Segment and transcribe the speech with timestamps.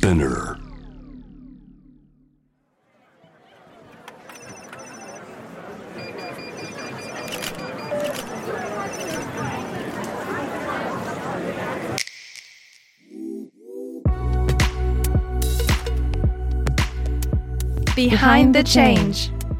[0.00, 0.56] Spinner.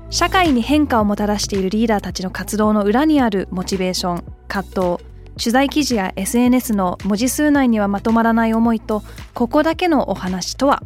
[0.09, 5.10] 社会に変化をもたらしているリーダーたちの活動の裏にあるモチベーション葛藤
[5.41, 9.03] 取材記事や SNS の文字数内にはまとまらない思いと
[9.33, 10.83] ここだけのお話とは？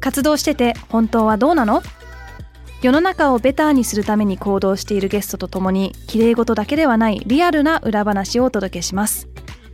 [0.00, 1.80] 活動してて本当はどうなの？
[2.82, 9.28] 世の中をベターにするために行動しているゲストとともに綺麗事だけではないリアルな裏話をお届けします。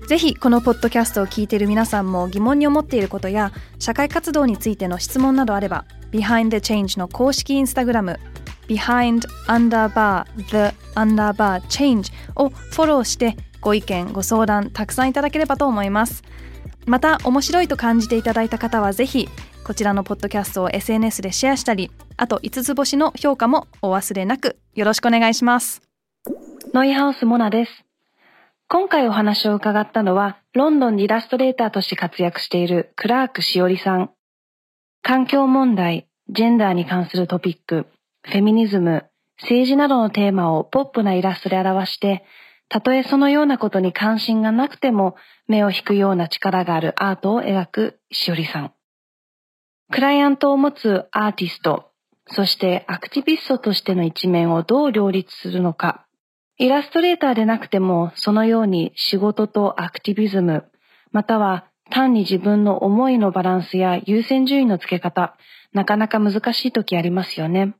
[0.06, 8.20] ぜひこのポッドキャストを聞いている皆さんも疑問に思っていることや社会活動についての質問などあれば Behind the Change の公式インスタグラム
[8.68, 16.22] Behind underbar the underbar change をフォローしてご意見ご相談たくさんいただければと思います。
[16.86, 19.28] また面白いと感じていただいた方はぜひ
[19.64, 25.82] こちらのポッドキャストを SNS でシェアしたりあと5つ星の評価もお忘れなくよろしくお願いします。
[26.74, 27.72] ノイハウスモナです。
[28.68, 34.10] 今回お話を伺ったのは、ロンドンにイラストレーターとして活躍しているクラークしおりさん。
[35.02, 37.86] 環境問題、ジェンダーに関するトピック、
[38.22, 39.06] フェミニズム、
[39.40, 42.24] 政治などのテーマをポップなイラストで表して、
[42.68, 48.72] たとえそのようなことに関心がなくても目を引くような力があるアートを描くしおりさん。
[49.92, 51.90] クライアントを持つアーティスト、
[52.28, 56.06] そしてアクティビストとしての一面をどう両立するのか、
[56.58, 60.64] イラストレーターでなくても、そのように仕事とアクティビズム、
[61.12, 65.36] または単に自分の思いのバランスや優先順位の付け方、
[65.72, 67.76] なかなか難しい時ありますよね。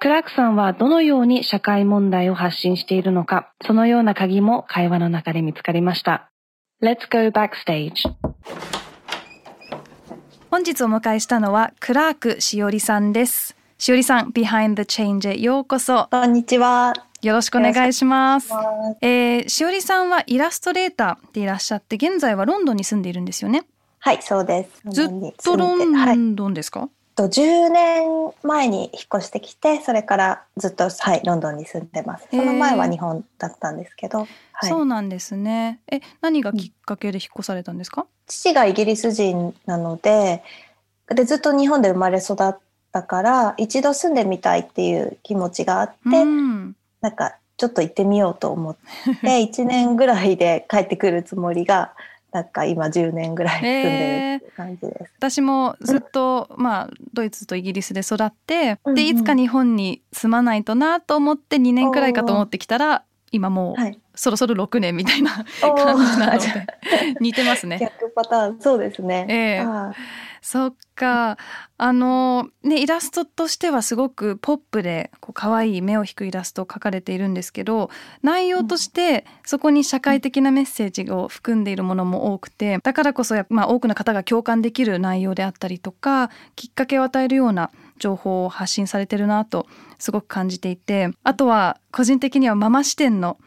[0.00, 6.30] クラークさんはどのように社会問題を発信しているのか、そのような鍵も会話の中で見つかりました。
[6.82, 7.92] Let's go backstage.
[10.50, 13.56] 本日お迎えしたのはクラークしおりさんです。
[13.78, 16.08] しおりさん、Behind the Change へようこそ。
[16.10, 16.92] こんにちは。
[17.22, 18.52] よろしくお願いします。
[19.00, 23.64] えー、しおりさんはイラストレーターでいらっしゃって、現在はロンドンに住んでいるんですよね。
[24.00, 24.82] はい、そうです。
[24.90, 25.08] ずっ
[25.42, 32.26] とロンドンですか、はいと10年前に引っ越してきてそれからずっと、はい、ロンドンに住んでます。
[32.30, 35.80] その前は日本だったんですけど、はい、そうなんですね。
[35.90, 40.42] え何がきっかけで引っ越されたんですか、父がイギリス人なので
[41.08, 42.56] でずっと日本で生まれ育っ
[42.92, 48.76] たから一度住んでみたいっていう気持ちがあって、うん、なんかちょっと行ってみようと思っ
[49.22, 51.92] て1年ぐらいで帰ってくるつもりが
[52.34, 66.46] なんか今10年ぐらい住んでる感じです、えー、私もずっと、まあ、ドイツとイギリスで育って、うんうん、でいつか日本に住まないとなと思って2年くらいかと思ってきたら今もう、はい、そろそろ6年みたいな感じなので
[67.20, 67.78] 似てますね。
[67.80, 69.26] 逆パターンそうですね。
[69.28, 69.92] えー、
[70.40, 71.36] そっか。
[71.76, 77.90] あのねイラストとしてはすごくポップでこう可愛い目を引くイラストを描かれているんですけど
[78.22, 89.66] 内容としてそこに社会的なメッセージを含んでいるものも多くてだからこそや、まあ、多くの方が共感できる内容であったりとかきっかけを与えるような情報を発信されてるなと
[90.04, 93.38] すごく感じていてあとは個人的にはママ視点の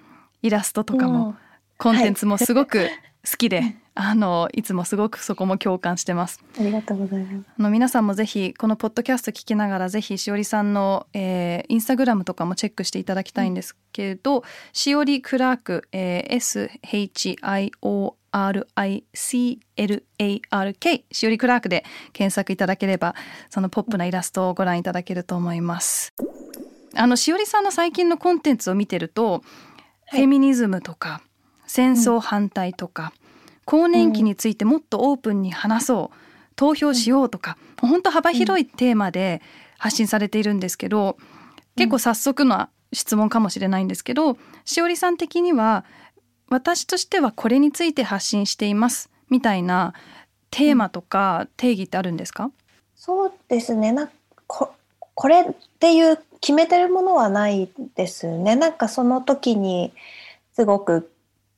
[0.41, 1.35] イラストとかも、
[1.77, 2.89] コンテンツもすごく
[3.29, 6.43] 好きで、あのいつもすごくそこも共感してます。
[6.59, 7.47] ありがとうございます。
[7.59, 14.43] あの皆さんもぜひこのポッドキャスト聞きながらぜひしおりさんの、えー、インスタグラムとかもチェックしていただきたいんですけど、うん、
[14.73, 21.83] しおりクラーク、えー、S H I O R I C L A R K しおりクラークで
[22.13, 23.15] 検索いただければ
[23.49, 26.13] そのポップなイラストをご覧いただけると思います。
[26.95, 29.43] あのしおりさんの最近のコンテンツを見てると、
[30.09, 31.21] フェミニズムとか
[31.67, 33.13] 戦争反対とか、
[33.65, 36.17] 更年期についてもっとオープンに話そう、
[36.55, 39.41] 投票しようとか、うん、本当幅広いテーマで
[39.77, 41.17] 発信されているんですけど、
[41.75, 45.85] 結構早速の質問かもしれないんですけどしおりさん的には
[46.49, 49.93] 私としてはこれについて発信していますみたいな
[50.49, 52.51] テーマとか定義ってあるんですか、
[52.95, 53.91] そうですね。
[53.91, 54.09] な
[54.47, 54.71] こ
[55.13, 55.45] これっ
[55.79, 58.55] ていう決めてるものはないですね。
[58.55, 59.91] なんかその時に
[60.53, 61.11] すごく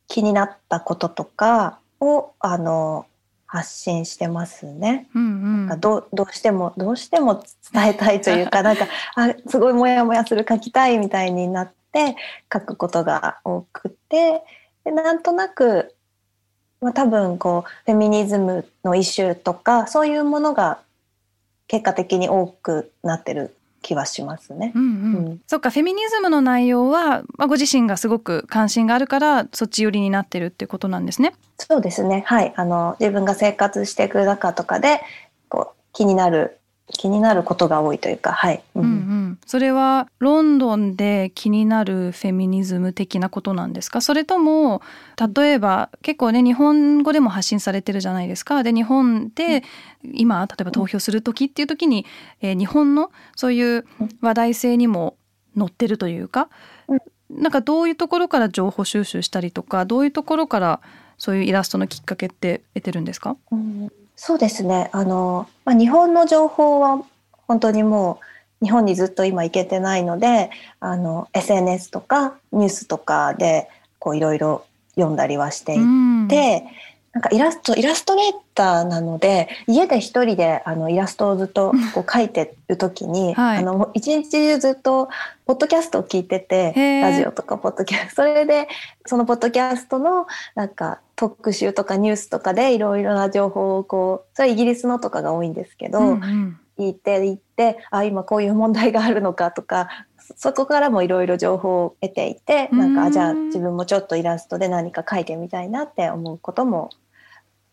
[0.08, 3.06] 気になったこととかをあの
[3.46, 5.08] 発信してますね。
[5.16, 7.44] うんうん、なんかどどうしてもどうしても
[7.74, 12.16] 伝えたいというか なんかあすごいモヤモヤする書きたいみたいになって
[12.52, 14.44] 書くことが多くて
[14.90, 15.94] でなんとなく、
[16.82, 20.80] まあ、多分こうフェミニズムのイシューとかそういうものが
[21.68, 24.72] 結果的に多くなってる気はしますね。
[24.76, 31.34] うんうんうん、そっかフェミニズムの内容は、まあ、ご自身がすごく関心があるからそっち寄りになってるっていうことなんですね。
[31.58, 35.02] そうですねはいあの自分が生活していく中とかで
[35.50, 36.59] こう気になる
[36.92, 39.40] 気になることが多いというかはい、うん、うんうん。
[39.46, 44.02] それはロンドンで気になるフェミニズム的なことなんですか？
[44.02, 44.82] それとも
[45.36, 48.64] 例えば結構ね日本語でも発信されてるじゃないですか？
[48.64, 49.64] で日本で
[50.04, 52.06] 今例えば投票する時っていう時に、
[52.42, 53.86] えー、日本のそういう
[54.22, 55.16] 話題性にも
[55.58, 56.50] 載ってるというか、
[57.30, 60.82] なんかどういうところから情報収集したりとかどういうところから
[61.18, 64.90] そういうイラストのきっかけって得てるんですか、うんそうですね。
[64.92, 67.02] あの、まあ、日本の情報は
[67.48, 68.20] 本当にも
[68.62, 70.52] う日本にずっと今行けてないので、
[70.82, 75.78] あの SNS とかニュースとかでこういろいろ読んだりはしてい
[76.28, 76.66] て、
[77.12, 85.10] なんかイラストイラストレーターなので家で一人であのイラストをずっとこう描いてる時に、はい、あの一日中ずっと
[85.46, 88.16] ポッドキャストを聞いててラジオとかポッドキャスト。
[88.22, 88.68] それで
[89.06, 106.90] そのポッドキャストのなんか特集とかニュースとかでいろいろな情報をこうそれはイギリスのとかが多いんですけど、うんうん、聞いていってあ今こういう問題があるのかとかそこからもいろいろ情報を得ていてなんかじゃあ自分もちょっとイラストで何か描いてみたいなって思うことも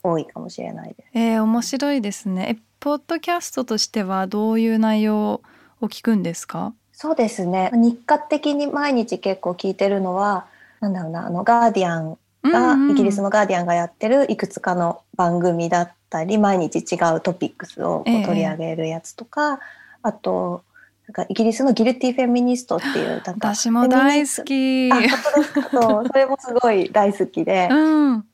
[0.03, 1.11] 多いかもしれないです。
[1.15, 2.59] えー、面白いですね。
[2.79, 5.41] ポッドキャストとしてはどういう内容
[5.81, 6.73] を聞くんですか？
[6.93, 7.71] そうですね。
[7.75, 10.47] 日課的に毎日結構聞いてるのは、
[10.81, 19.59] なんだろうな、あの、ガーディアンが、うんうん、イギリスのガーディアンがやってるいくつかの番組だったり、毎日違うトピックスを取り上げるやつとか、えー、
[20.03, 20.63] あと、
[21.09, 24.91] なんかイギリスのギルティフェミニストっていうなんか私も大好き。
[24.93, 24.97] あ、
[25.71, 28.25] そう それもすごい大好きで、うん、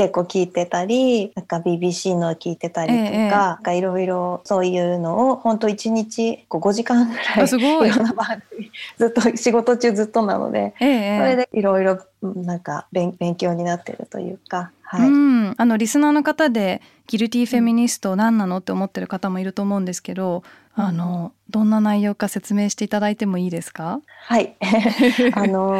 [0.00, 7.90] 結構聞いてたり、なんか BBC の聞いてたりとか、いろいろそういうのを本当一日5時間ぐらいすごい。
[7.90, 14.70] いろんな番組ずっと仕事中ずっとなので、ええ、それでいろいろなんか勉強になってるというか。
[14.82, 20.42] はい、うん、あのリスナーの方でギルティフェミニスト何なのって思ってる方もいると思うんですけど、うん、
[20.74, 24.00] あのどんな内容か説明していただいてもいいですか？
[24.26, 24.56] はい。
[25.34, 25.76] あの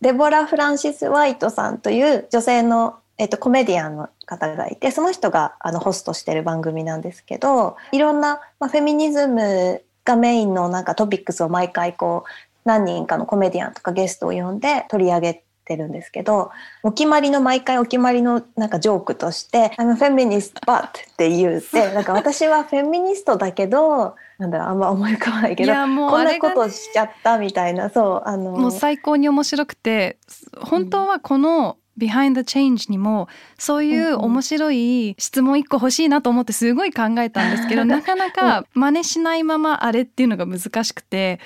[0.00, 12.30] デボラ・フランシス・ワイトさんという女性のえっと、コメディアンの方がいてその人があのホストしてる番組なんですけどいろんな、まあ、フェミニズムがメインのなんかトピックスを毎回こう
[12.64, 16.50] 何人かのコメディアンとかゲストを呼んで取り上げてるんですけど
[16.82, 25.86] お決まりの毎回お決まりのなんかジョークとして「I'm a feminist but」って言って なんか私はフェミニストだけどなんだろうあんま思い浮かばないけどこ
[26.18, 30.16] んなことしちゃったみたいなそうあのもう最高に面白くて
[30.60, 33.28] 本当はこの、うん Behind the Change にも
[33.58, 41.40] そういう面白い質問一個欲しいなと思ってすごい考えたんですけど、 なかなか真似しないままあれっていうのが難しくて。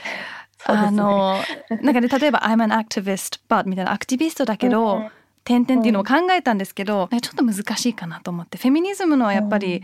[0.65, 1.39] あの
[1.83, 5.11] なんかね例えば「I'm an activist but」みたいなアクティビストだけど、
[5.45, 9.83] 点々っていうのを考えたんですけど、ちょっと難しいかなと思ってフェミニズムのはやっぱり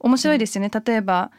[0.00, 0.70] 面白いですよね。
[0.70, 1.30] 例えば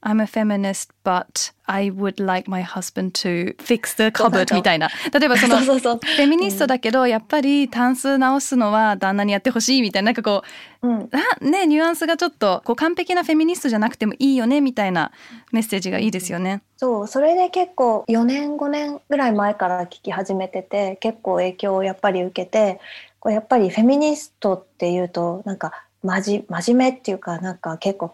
[0.00, 4.88] I'm a feminist, but I would like my husband to fix the cupboard みたいな。
[5.12, 10.42] 例えばその フェミニストだけど、やっぱりタンス直すのは旦那にやってほしいみたいな、なんかこ
[10.82, 11.10] う、うん、
[11.50, 15.10] ね、ニュアンスがちょっとこう完璧なフェミニストじゃなくてもいいよねみたいな
[15.50, 16.62] メッセージがいいですよね。
[16.76, 22.80] そう、それで結構4年5年ぐらい前から聞き始めてて、結構影響をやっぱり受けて、
[23.20, 28.12] こうやっぱりフェミニストっていうとなんかまじ真面目っていうかなんか結構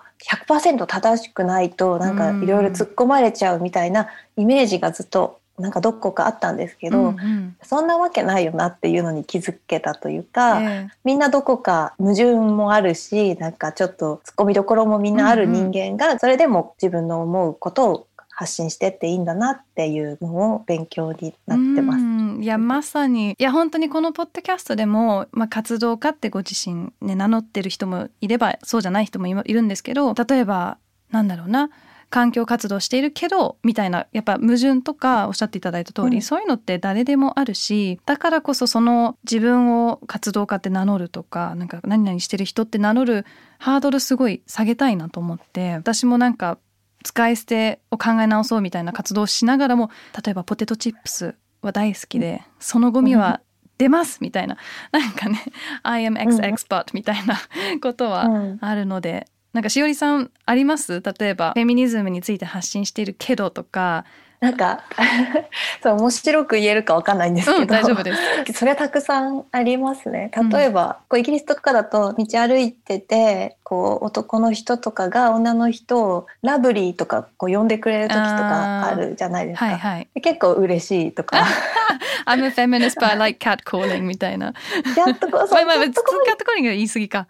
[0.48, 22.42] 100%正しくないとなんかいろいろ突っ込まれちゃうみたいなイメージがずっとなんかどこかあったんですけど、うんうん、そんなわけないよなっていうのに気づけたというか、えー、みんなどこか矛盾もあるしなんかちょっと突っ込みどころもみんなある人間が、それでも自分の思うことを発信してっていいんだなっていうのを勉強になってます。
[22.42, 23.36] いやまさに。
[23.38, 30.78] いや本当にこのポッドキャストでも、まあ、活動家ってご自身ね名乗ってる人もいればそうじゃない人もいるんですけど例えば
[31.10, 31.70] なんだろうな。
[32.10, 43.26] 環境活動しているけどみたいなやっぱ矛盾とかおっしゃっていただいた通り、うん、そういうのって誰でもあるしだからこそその自分を活動家って名乗るとかなんか何々してる人って名乗る
[43.58, 46.58] ハードルすごい下げたいなと思って私もなんか
[47.04, 49.90] 使い捨てを考え直そうみたいな活動をしながらも
[50.24, 53.40] 例えばポテトチップスは大好きでそのゴミは
[53.78, 54.56] 出ますみたいな
[54.90, 55.40] なんかね
[55.84, 57.38] 「I am X expert」みたいな
[57.80, 61.00] ことはあるので、なんかしおりさんあります？
[61.00, 64.04] 例えばフェミニズムについて発信しているけどとか
[64.40, 64.82] なんか
[65.82, 68.52] そう面白く言えるかわかんないんですけど、うん、大丈夫です。
[68.58, 70.30] それはたくさんありますね。
[70.50, 81.38] 例えば、うん、こうイギリスとかだと道歩いててこう男の人とかが女の人をラブリーとかこう呼んでくれる時とかあるじゃないですか、はいはい、結構嬉しいとか。
[82.26, 84.52] I'm a feminist but I like catcalling みたいな。
[84.52, 87.26] キャットコーリングキャットコーリング言い過ぎか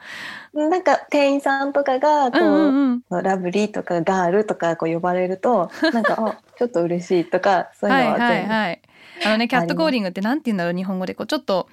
[0.54, 8.80] なんか店員さんとかがこう、うんうん、ラブリーとかガールとかこう呼ばれると なんかあちょっと嬉しいとかそういうのは全部はいはい、はい、
[9.26, 11.14] あのねキャットコーリングってなんて言うんだろう日本語で。
[11.14, 11.68] こうちょっと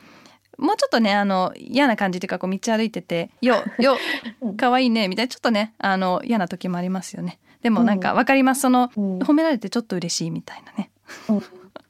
[0.57, 3.97] もうちょっとねあの嫌な感じというかこう道歩いてて「よよ
[4.57, 7.39] 可愛いね」みたいなちょっとねあの嫌な時もありますよね。
[7.61, 10.89] でもなんかわかります、その、うん、褒められてちょっと嬉しいみたいなね。
[11.29, 11.43] うん、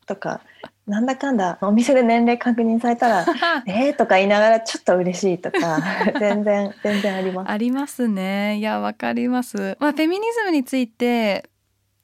[0.05, 0.41] とか
[0.87, 3.25] なんだかんだお店で年齢確認されたら
[3.67, 5.79] 「えー」とか言いながらちょっと嬉しいとか
[6.19, 7.51] 全然全然あります。
[7.51, 8.57] ありますね。
[8.57, 9.77] いやわかります。
[9.79, 11.49] まあフェミニズムについて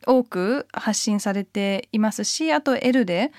[0.05, 3.31] 多く発信されていますしあと L で、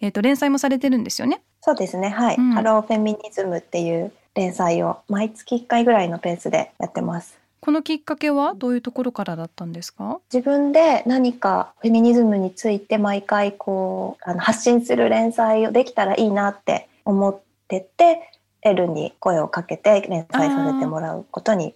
[0.00, 1.42] えー、と連載もされてるんですよね。
[1.60, 7.45] そうですねはい、うん、ハローフェミニズムっていう連載を毎月1回ぐらいのペースでやってます。
[7.66, 10.20] このきっかけはどういうところからだったんですか？
[10.32, 18.30] 自分で何かフェミニズムについて毎回こうあの発信する連載をできたらいいなって思ってて
[18.62, 21.74] L に声をかけて連載させてもらうことに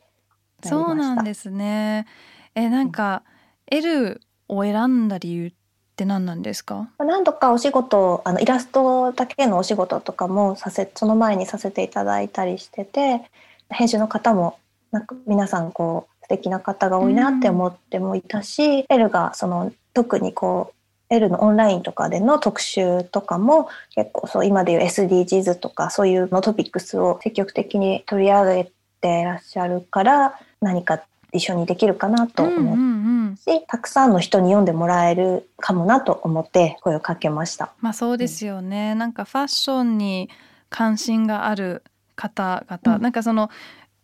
[0.63, 2.07] そうなんですね
[2.55, 3.25] えなんか、
[3.73, 5.53] うん、L を選んだ理由っ
[5.97, 6.89] て何なんですか？
[6.99, 13.23] 何度かお仕事あのイラストだけのお仕事とかもさせその前にさせていただいたりしてて
[13.71, 14.57] 編集の方も
[14.93, 20.73] なんか皆さんこう素敵な方が多いなって思ってもいたし、うん、L がその特にこ
[21.11, 28.71] う L のオンラインとかでの特集とかも結構そう今でいう SDGs とかそういうのトピックスを積極的に取り上げ
[29.01, 37.73] てらっしゃるから何か一緒にできるかなと思って、うんうんうん、たくさんの人に読んでもらえるかもなと思って声をかけました。
[37.81, 40.29] まあそうですよね、うん、なんかファッションに
[40.69, 41.83] 関心がある
[42.17, 43.51] 方々、うん、なんかその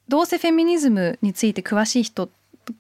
[0.09, 2.29] どうせフェミニズムについて詳しい人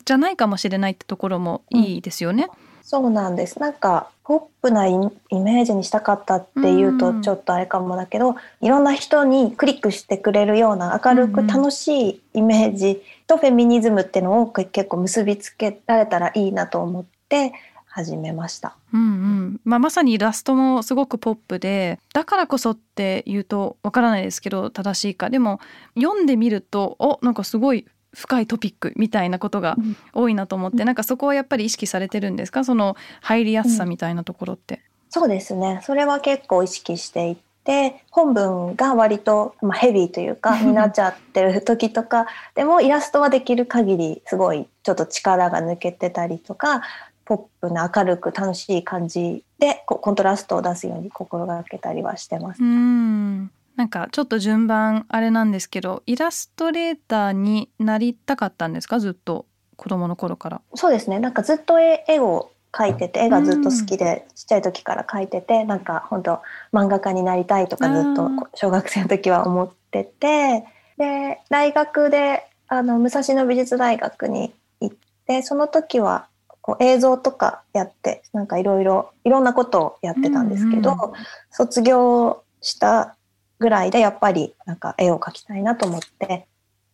[0.04, 2.48] じゃないかもしれないってところもいいですよね。
[2.48, 3.58] うん、そうなんです。
[3.58, 17.52] なんかポップなイメージにしたかったっていうとちょっとあれかもだけど、うん、いろんな人にクリックしてくれるような明るく楽しいイメージとフェミニズムっていうのを結構結びつけられたらいいなと思って
[17.96, 18.76] 始めました。
[18.92, 19.60] うんうん。
[19.64, 25.30] まあ、まさにイラストもすごくポップでだからこそって言うとわからないですけど正しいか。
[25.30, 25.60] でも
[25.98, 29.76] 読んでみるとおなんかすごい深いトピックみたいなことが
[30.12, 32.64] 多いなと思って、うん、なんかそこはやっぱり意識されてるんですか？
[32.64, 34.74] その入りやすさみたいなところって。
[34.74, 35.80] うん、そうですね。
[35.82, 46.82] それは結構意識していて本文が割と、まあ、ヘビーというか になっちゃってる時とかでもイラストはできる限りすごいちょっと力が抜けてたりとか
[47.26, 52.62] ポップな明るく楽しい感じでコントラストを出すように心がけたりはしてます。
[52.62, 53.50] うん。
[53.76, 58.98] なんかちょっと順番あれなんですけどイラストレーターになりたかったんですか？
[59.00, 59.44] ずっと。
[59.76, 60.62] 子供の頃から。
[60.74, 61.18] そうですね。
[61.18, 66.40] なんかずっと絵を描いてて絵がずっと好きで、ちっちゃい時から描いててなんか本当
[66.72, 70.64] 漫画家になりたいとかずっと小学生の時は思ってて
[70.96, 76.26] で大学であの武蔵野美術大学に行ってその時は
[76.66, 81.14] こう映像とかやってなんかいろいろいろんなことをやってたんですけど、うんうん、
[81.52, 83.14] 卒業した
[83.60, 86.48] ぐらいでやっぱりなんか絵を描きたいなと思って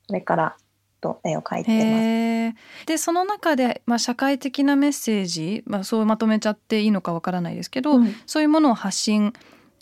[0.06, 0.56] それから
[1.00, 2.86] と絵を描いてます。
[2.86, 9.32] でその中で、まあ、社会的なメッセージ、まあ、そうまとめちゃっていいのかわからないですけど、うん、そういうものを発信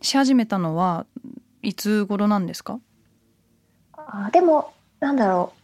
[0.00, 1.04] し始めたのは
[1.62, 2.78] いつ頃なんですか？
[3.96, 5.60] あでもなんだろう。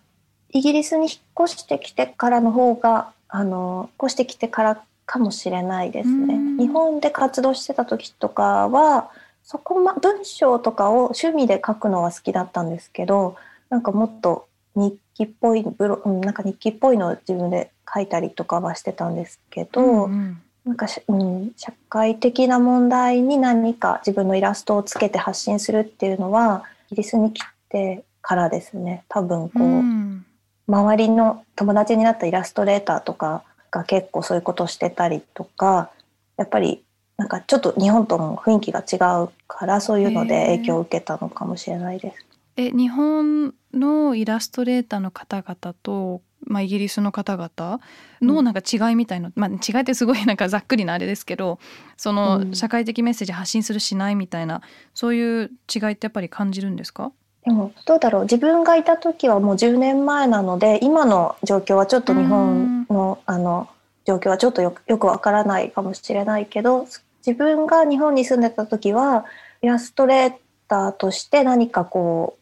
[0.50, 6.38] イギリスに引っ越してきてからの方があの越してきてからかもしれないですね。
[6.59, 9.11] 日本で活動してた時とかは
[9.45, 13.37] そこま文章とかを趣味で書くのは好きだったんですけど
[13.69, 29.05] なんかもっと日記っぽいブロ、うん、なんか日記っぽいのを自分で書いたりとかはしてたんですけど、うんうん、なんか、うん、社会的な問題に何か自分のイラストをつけて発信するっていうのはイギリスに来てからですね。
[29.11, 30.25] 多分こう、うん、
[30.69, 35.91] 周りの友達になったイラストレーターとかが結構そういうことをしてたりとか
[36.37, 36.83] やっぱり
[37.17, 42.27] なんかちょっと日本とも雰囲気が違うからそういうので影響を受けたのかもしれないです。
[42.59, 47.81] え日本のイラストレーターの方々と、まあ、イギリスの方々
[48.23, 51.59] のなんか違いみたいな、うん、まあ、違いってすごいなんかざっくりなあれですけど
[51.99, 54.63] その社会的メッセージ発信するしないみたいな
[54.95, 57.13] そういう違いってやっぱり感じるんですか？
[57.47, 58.23] でもどうだろう。
[58.23, 63.69] 自分がいた時はもう10年前なので今の状況はちょっと日本のあの
[64.05, 66.87] 状況はちょっとよよくわからないかもしれないけど
[67.25, 69.25] 自分が日本に住んでた時は
[69.62, 70.33] イラストレー
[70.67, 72.37] ターとして何かこ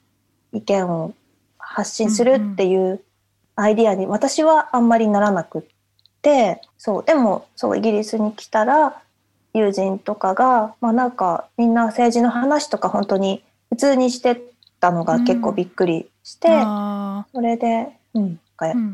[0.52, 1.14] う意見を
[1.58, 3.02] 発信するっていう
[3.56, 5.62] アイディアに私はあんまりならなくっ
[6.23, 9.02] てそうでもそうイギリスに来たら
[9.52, 14.40] 友人とかがまあなんかみんな政治の話とか本当に普通にして
[14.84, 18.38] たのが結構びっくりして、うん、それで、うん、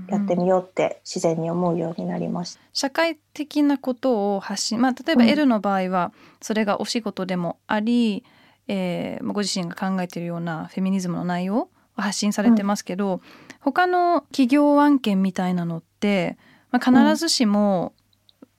[0.08, 2.60] やってみようって自然に思うようになりました。
[2.72, 8.22] 社会的なことを発信、まあ、例えば L の場合はそれがお仕事でもあり、
[8.68, 13.20] うん、えー、ご自身が考えているようなフェミニズムの内容を発信されてますけど、うん、
[13.60, 16.38] 他の企業案件みたいなのって、
[16.70, 17.94] まあ、必ずしも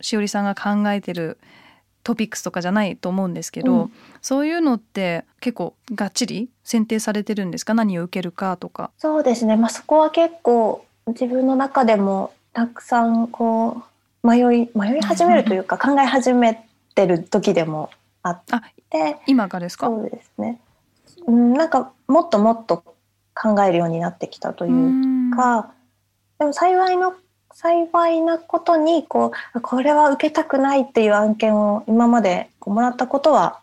[0.02, 1.38] しおりさんが考えてる
[2.04, 3.92] トピックスとかじゃないと思うんですけど、うん、
[4.22, 7.74] そういうのって結構がっちり選定されてるんですか？
[7.74, 8.92] 何を受けるかとか。
[8.98, 13.84] そうですね、まあ、そこは結構自分の中でもたくさんこ
[14.24, 16.66] う迷い迷い始めるというか考え始め
[16.96, 17.90] てる時でも
[18.24, 18.42] あっ
[18.92, 19.18] て。
[19.26, 19.88] 今がですか？
[19.88, 20.60] そうですね、
[21.28, 22.84] うん、なんかもっともっと
[23.34, 25.72] 考えるようになってきたというか
[26.38, 27.14] でも幸いの
[27.62, 33.60] 幸いなことにこうこれは受けたくないっていう案件を今までもらったことは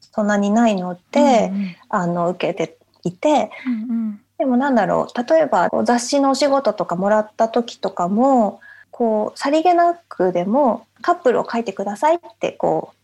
[0.00, 8.60] そんなにないので、うんうん、あの受けていて、うんうん、でもなんだろう例えば雑誌のお仕事とかもらった時とかも
[8.90, 12.94] こうさりげなくでもカップルを書いてくださいってこ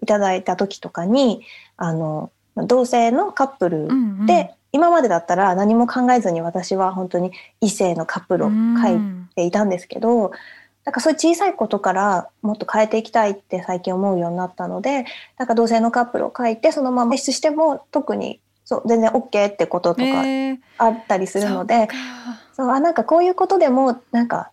[0.00, 1.42] ういただいた時とかに
[1.76, 3.88] あの同性のカップル
[4.26, 8.98] で、今までだったら何も考えずに私は本当に異性のカップルを書い
[9.34, 10.32] ていたんですけど、
[10.84, 15.04] なんかそういう小さいことからもっと変えていきたいって最近思うようになったので
[15.36, 20.24] なんか同性のカップルを書いてそのまま出しても特にそう全然 OK ってこととか
[20.78, 21.88] あったりするので、えー、
[22.52, 24.50] そうあなんかこういうことでもなんか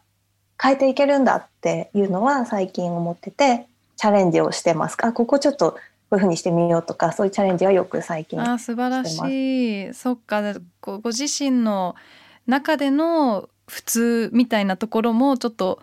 [0.61, 4.97] 変えていけるんだっていうのは最近思っててチャレンジをしてます。
[5.01, 5.77] あここちょっと
[6.09, 9.93] こういうふうにしてみようとかそういうチャレンジはよく最近あ素晴らしい。
[9.93, 10.41] そっか。
[10.81, 11.95] ごご自身の
[12.45, 15.79] 中での普通みたいなところもちょっと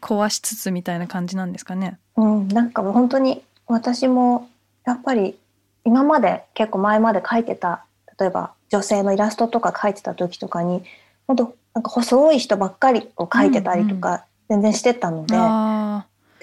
[0.00, 1.98] 壊しつつみたいな感じなんですかね。
[2.16, 4.48] うん、うん、なんかもう本当に私も
[4.84, 5.38] やっぱり
[5.84, 7.84] 今まで結構前まで描いてた
[8.18, 10.82] 例えば女性のイラストとか描いてた時とかに
[11.26, 15.48] 本当なんか細い人ばっかりを描いてたりとか全然してたので、うんうん、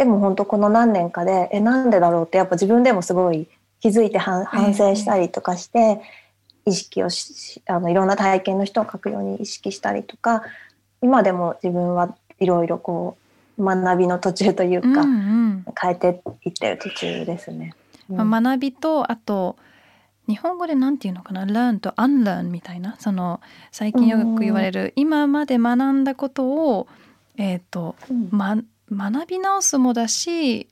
[0.02, 3.48] でも本当この何年かでえなんでだろうってやっぱ自分でもすごい
[3.82, 6.02] 気づいて反省したりとかして、
[6.66, 10.42] 意識をしあのいろんな体験の人を書くように意識したりとか
[11.04, 13.16] 今でも自分はいろいろこ
[13.60, 17.76] う学びの途中というか、うんうん、変えていってる途中ですね。
[18.10, 19.56] うん、学びとあと
[20.28, 22.96] 日本語で何て言うのかな？learn と unlearn みたいな？
[22.98, 23.40] その
[23.72, 26.88] 最近よく言われる、今まで学んだことを
[27.38, 27.96] えっ、ー、と、
[28.30, 28.58] ま、
[28.92, 30.68] 学び直すもだし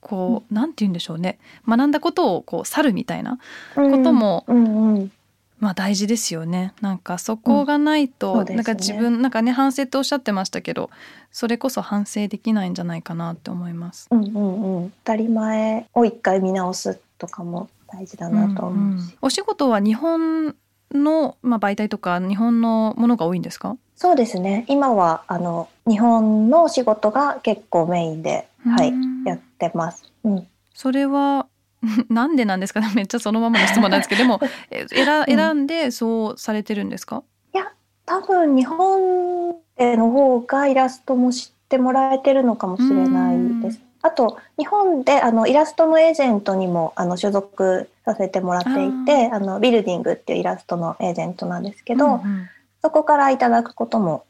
[0.00, 1.38] こう、うん、なんて言うんでしょうね。
[1.68, 3.38] 学んだことをこう去るみたいな
[3.74, 5.12] ことも、うんうん、
[5.58, 6.72] まあ大事ですよね。
[6.80, 10.90] なんかそこがないと、ね、なんか自分なんかね反省っておっしゃってましたけど
[11.30, 14.08] それこそ反省できないんじゃないかなって思います。
[14.10, 20.56] うんうんうん、当たり前を一回見直すとかも大事だなと思うし、うんうん、お仕事は日本
[20.92, 23.76] の、まあ、媒体とか日本のものが多いんですか？
[23.96, 24.64] そうですね。
[24.68, 28.92] 今はあの日本の仕事が結構メインで、はい、
[29.26, 30.10] やってます。
[30.24, 31.46] うん、それは
[32.08, 32.90] なんでなんですかね？
[32.96, 34.40] めっちゃそのままの質問なんですけどでも
[34.88, 37.22] 選選んでそうされてるんですか、
[37.54, 37.70] いや
[38.06, 43.80] 多分日本での方がイラストも知ってもらえてるのかもしれないです。
[44.02, 52.48] あと日本であのイラストのエージェントにもあの所属させてもらっていてあのビルディングっていうイラストのエージェントなんですけど、うんうん、
[52.82, 54.24] そこからいただくことも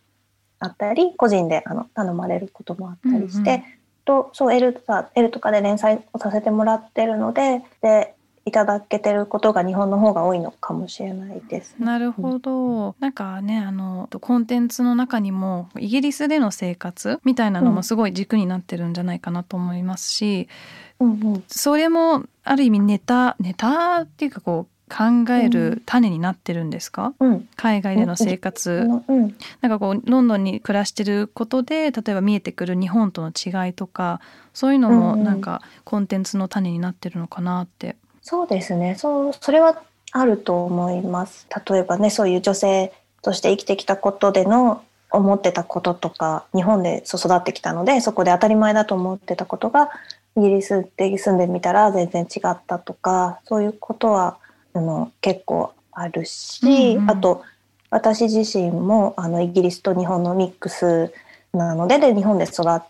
[0.59, 3.63] あったり個人であの頼まれることもあったりして、うんうん、
[4.05, 8.15] とそう L とか L とかで連載をさせてもらってるのでで
[8.47, 20.49] いただけてることが日本の方が多いのかもしれないです、なるほど、うん、なんかねあのコンテンツの中にもイギリスでの生活みたいなのもすごい軸になってるんじゃないかなと思いますし、
[20.85, 34.21] うんうん、それもある意味ネタネタっていうかこう考える種になってるんですか、うん、海外での生活、うん、なんかこうロンドンに暮らしてることで例えば見えてくる日本との違いとか
[34.53, 37.97] そういうのもなんかコンテンツの種になってるのかなって。
[38.23, 38.97] そうですね。
[38.97, 39.81] そうそれは
[40.13, 41.47] あると思います。
[41.69, 44.83] 例えばねそういう女性として生きてきたことでの
[45.13, 49.91] 思ってたこととか日本で育ってきたのでそこで当たり前だと思ってたことが
[50.37, 54.39] イギリスで住んでみたら全然違ったとかそういうことは
[54.73, 57.43] あの結構あるし、うんうん、あと
[57.91, 61.13] 私自身もあのイギリスと日本のミックス
[61.53, 62.83] なのでで日本で育っ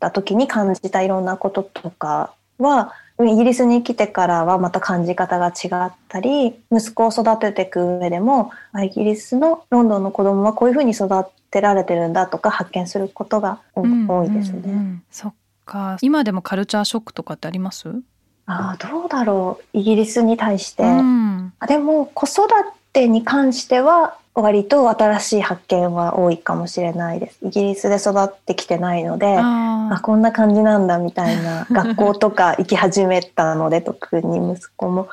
[0.00, 8.50] た時に感じたいろんなこととかはイギリスに来てからはまた感じ方が違ったり息子を育てていく上でも
[8.82, 11.08] イギリスのロンドンの子供はこういうふうに育
[11.50, 14.60] てられてるんだとか発見することが多いですね。
[14.64, 14.78] うんうん。
[14.78, 15.34] うん、そっ
[15.66, 18.00] か今でもカルチャーショックとかってあります？
[18.46, 22.46] あどうだろうイギリスに対して、うん、でも子育
[22.92, 27.38] てに関しては割と新しい発見は多いかもしれないです。
[27.42, 35.08] イギリスで育ってきてないので、あこんな感じなんだみたいな、 学校とか行き始めたので、特に息子も、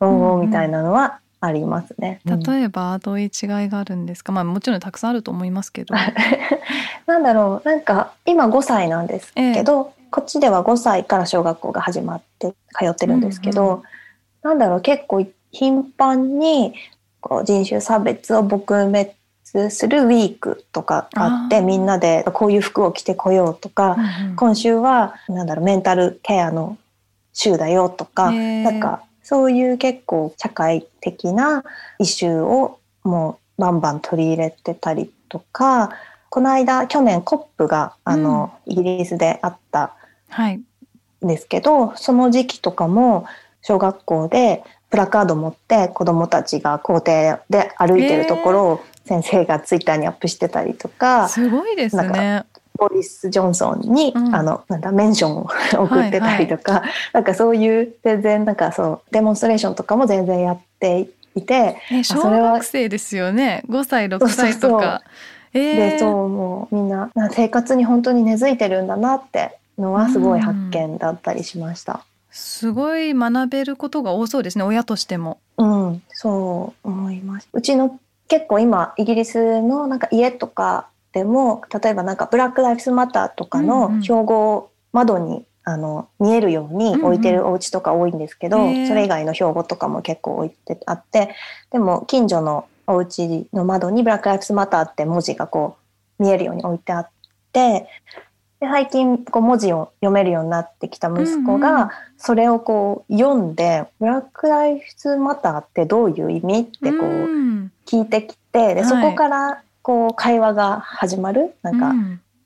[0.00, 2.20] おおみたいなのはありますね。
[2.24, 4.30] うん、例えばどういう違いがあるんですか？
[4.32, 5.94] まあもちろんたくさんあると思いますけど。
[7.06, 13.82] なんだろう、なんか今5歳なんですけど、えこっちでは5歳から小学校が始まって通ってるんですけど、うんうん、
[14.42, 16.74] なんだろう結構頻繁に
[17.20, 26.76] こう人種差別を撲滅するウィークとかあってみんなでこういう服を着てこようとか、うんうん、今週はなんだろうメンタルケアの
[27.32, 31.64] 週だよとかなんかそういう結構社会的な
[31.98, 35.90] イシューをもうバンバン取り入れてたりとか
[36.30, 39.97] この間去年コップがあの、うん、イギリスであったん
[41.22, 43.26] ですけど、はい、その時期とかも
[43.62, 52.44] 小学校でプラカード持って子どもたちが校庭で歩いてるところを先生がツイッターにアップしてたりとか、すごいですね。
[52.78, 56.80] ボリス・ジョンソンに、うん、あのなんだメンションを送ってたりとか、はい。
[56.82, 63.64] はい、なんかそういう全然なんかそうデモンストレーションとかも全然やっていて、え小学生ですよね。
[63.68, 65.02] 5歳6歳とか。
[65.52, 72.04] でそうもうみんな生活に本当に根付いてるんだなってのはすごい発見だったりしました。
[72.30, 75.38] すごい学べることが多そうですね親としても。
[75.56, 77.48] うん、そう思います。
[77.52, 91.34] うちの結構今イギリスのなんか家とかでも例えばなんかブラック・ライフスマターとかの標語を窓に、あの見えるように置いてるお家とか多いんですけど、うんうん、それ以外の標語とかも結構置いてあって
[91.70, 95.76] でも近所のお家の窓にブラック・ライフスマターって文字がこ
[96.18, 97.10] う見えるように置いてあっ
[97.52, 97.86] て
[98.60, 107.10] で最近こう文字を読めるようになってきた息子が、それをこう読んで「ブラック・ライフズ・マターってどういう意味?」ってこう
[107.86, 111.54] 聞いてきてでそこからこう会話が始まる。
[111.62, 111.94] なんか、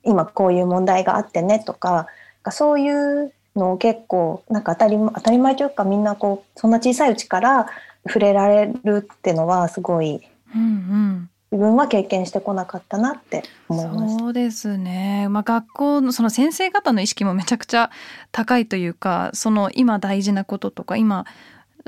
[0.05, 2.09] 今こういう問題があってねとか
[2.51, 7.69] そういうのを結構なんか当たり当たり前というかみんなこうそんな小さいうちから
[8.07, 10.21] 触れられるっていうのはすごい、
[10.55, 14.17] うんうん自分は経験してこなかったなって思います。
[14.17, 15.29] そうですね。
[15.29, 17.91] まあ学校のその先生方の意識もめちゃくちゃ
[18.33, 21.27] 高いというか、その今大事なこととか今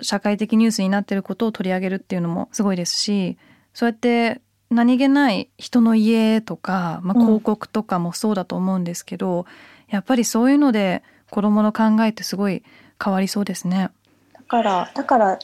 [0.02, 3.38] 社会的ニュースになっていることを取り上げるっていうのもすごいですし、
[3.72, 9.44] そうやって何気ない人の家とか、まあ、広告とかもそうだと思うんですけど、うん、
[9.88, 12.62] やっぱりそういうので子供の考えってすごい
[13.02, 13.90] 変わりそうですね。
[14.34, 15.38] だからだから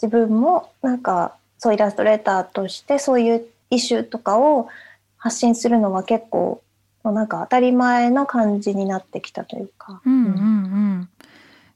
[0.00, 4.68] 自分もなんかそうイラストレーターとしてそういうイシューとかを
[5.16, 6.62] 発信するのは結構
[7.02, 10.00] なんか当たり前の感じになってきたというか。
[10.04, 10.24] うん。
[10.24, 11.08] うんうん、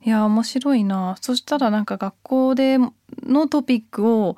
[0.04, 1.16] いや面白いな。
[1.20, 2.78] そしたらなんか学校で
[3.22, 4.36] のトピックを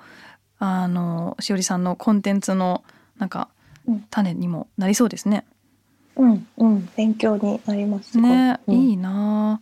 [0.58, 2.82] あのしおりさんのコンテンツの
[3.18, 3.48] なんか
[4.10, 5.44] 種にもなりそうですね。
[6.16, 6.46] うん。
[6.58, 8.18] うん、勉強になります。
[8.18, 9.60] ね、うん、いいな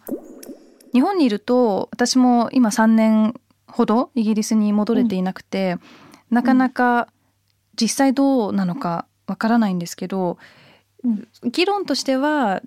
[0.93, 3.35] 日本にいると私も今3年
[3.67, 5.77] ほどイギリスに戻れていなくて、
[6.31, 7.09] うん、なかなか
[7.81, 10.39] 実際どうなのかわからないんですけど、
[11.05, 12.63] うん、議論としては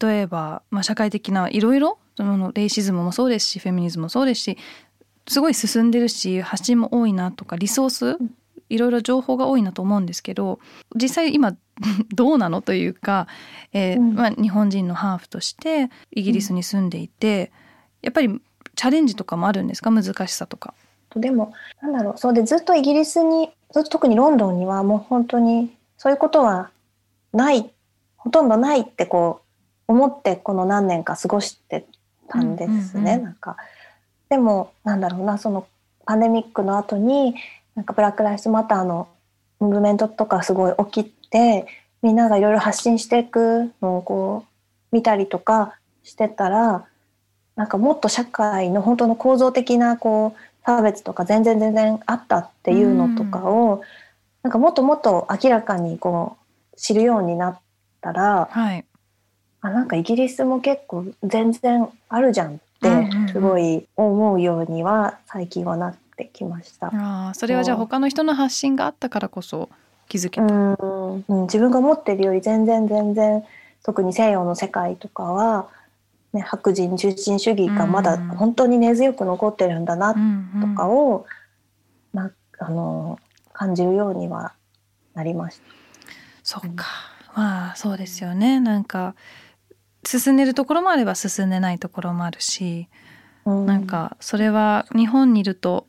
[0.00, 1.98] 例えば、まあ、社会的ないろいろ
[2.54, 4.58] レイシズムもそうですしフェミニズムもそうですし
[5.28, 8.18] すごい進んでるし発信も多いなとかリソース
[8.68, 10.58] いろいろ情報が多いなと思うんですけど
[10.94, 11.56] 実際今
[12.14, 13.28] どうなのというか、
[13.72, 17.52] えー、うん、まあ、日本人のハーフとしてイギリスに住んでいて、
[18.02, 18.40] やっぱり
[18.74, 19.92] チャレンジとかもあるんですか？
[19.92, 20.74] 難しさとか。
[21.14, 22.18] でもなんだろう。
[22.18, 26.70] そうでずっとイギリスに特にロンドンにはもう本当にそういうことは
[27.32, 27.70] ない
[28.16, 29.42] ほとんどないってこ
[29.88, 31.86] う思ってこの何年か過ごして
[32.28, 33.56] たんですね、なんか
[34.28, 35.66] でもなんだろうなその
[36.04, 37.34] パンデミックの後に
[37.74, 39.08] なんかブラック・ライスマターの
[39.60, 41.66] ムーブメントとかすごい起きて
[42.02, 44.44] みんながいろいろ発信していくのをこ
[44.92, 46.84] う見たりとかしてたら
[47.56, 53.80] なんかもっと社会の本当の構造的なこう差別とか全然全然あったっていうのとかを、うん、
[54.42, 56.36] なんかもっともっと明らかにこ
[56.74, 57.60] う知るようになっ
[58.02, 58.84] たら、はい、
[59.62, 66.90] あなんかイギリスも結構全然あるじゃんってすごい思うようには最近はなってきました。
[66.92, 69.70] あそれはじゃあ他の人の発信があったからこそ
[70.06, 73.42] 気づけた、うん、自分が思ってるより全然全然
[73.82, 75.68] 特に西洋の世界とかは、
[76.32, 81.26] ね、白人中心主義がまだ本当に根強く残ってるんだなとかを、
[82.14, 82.20] うん。
[82.20, 83.18] うん、なあの
[83.52, 84.54] 感じるようには
[85.14, 85.62] なりました。
[86.42, 86.86] そっか、
[87.34, 88.60] まあそうですよね。
[88.60, 89.14] なんか
[90.04, 92.88] 進んでるところもあれば進んでないところもあるし、
[93.44, 95.86] うん、なんかそれは日本にいると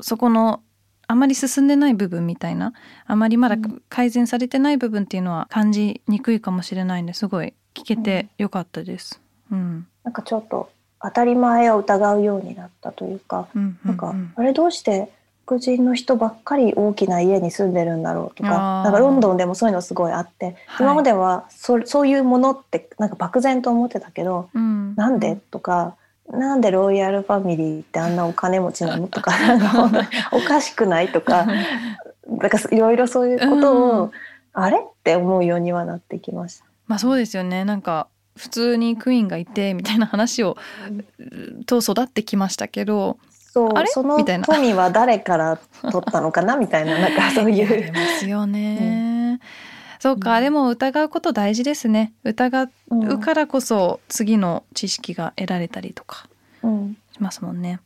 [0.00, 0.62] そこの
[1.06, 2.72] あまり進んでない部分みたいな
[3.06, 3.56] あまりまだ
[3.88, 9.21] 改善されてない部分っていうのは感じにくいかもしれないんですごい聞けてよかったです。
[9.52, 15.10] うん、なんかちょっと当たり前を疑うようになったというか、うんなんかあれどうして
[15.44, 18.50] 黒人の人ばっかり大きな家に住んでるんだろうとか
[18.84, 25.36] なんかロンドンでもそういうのすごいあって、はい、今まではそそういうものってなんか漠然と思ってたけど、うん、なんで？
[25.50, 25.96] とか
[26.30, 29.08] なんでロイヤルファミリーってあんなお金持ちなの？
[29.08, 29.32] とか
[30.32, 31.08] おかしくない？
[31.08, 31.44] とか
[32.28, 34.10] なんかいろいろそういうことを、うん、
[34.52, 34.78] あれ？
[34.78, 36.64] って思うようにはなってきました。
[36.86, 37.64] まあそうですよね。
[37.64, 40.56] なんか普通にクイーンがいてみたいな話を、
[41.66, 43.18] と育ってきましたけど
[43.52, 46.56] そうその富は誰から取ったのかな？
[46.56, 47.90] みたいな なんかそういう。
[47.90, 49.38] あますよね。
[49.42, 49.46] うん、
[50.00, 52.14] そうか、でも疑うこと大事ですね。
[52.24, 56.26] 疑うからこそ次の知識が得られたりとか
[56.62, 57.80] しますもんね。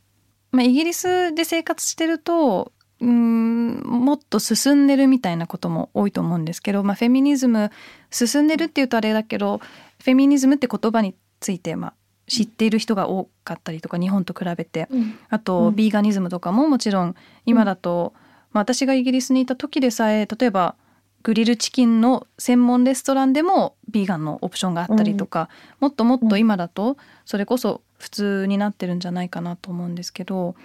[0.51, 7.71] まあ、イギリスで生活してるとうんもっと進んでるみたいなことも多いと思うんですけど、まあ、フェミニズム
[8.09, 9.59] 進んでるっていうとあれだけど
[10.03, 11.93] フェミニズムって言葉について、まあ、
[12.27, 18.13] 知っている人が多かったりとか日本と比べて、うん、あと、ビーガニズムとかももちろん今だと、
[18.51, 20.75] まあ、私がイギリスにいた時でさえ例えば
[21.23, 30.55] グリルチキンの専門レストランでもビーガンのオプションがあったりとか、もっともっと今だとそれこそ普通になってるんじゃないかなと思うんですけど、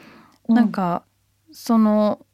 [0.48, 1.02] うん、なんか
[1.50, 2.24] その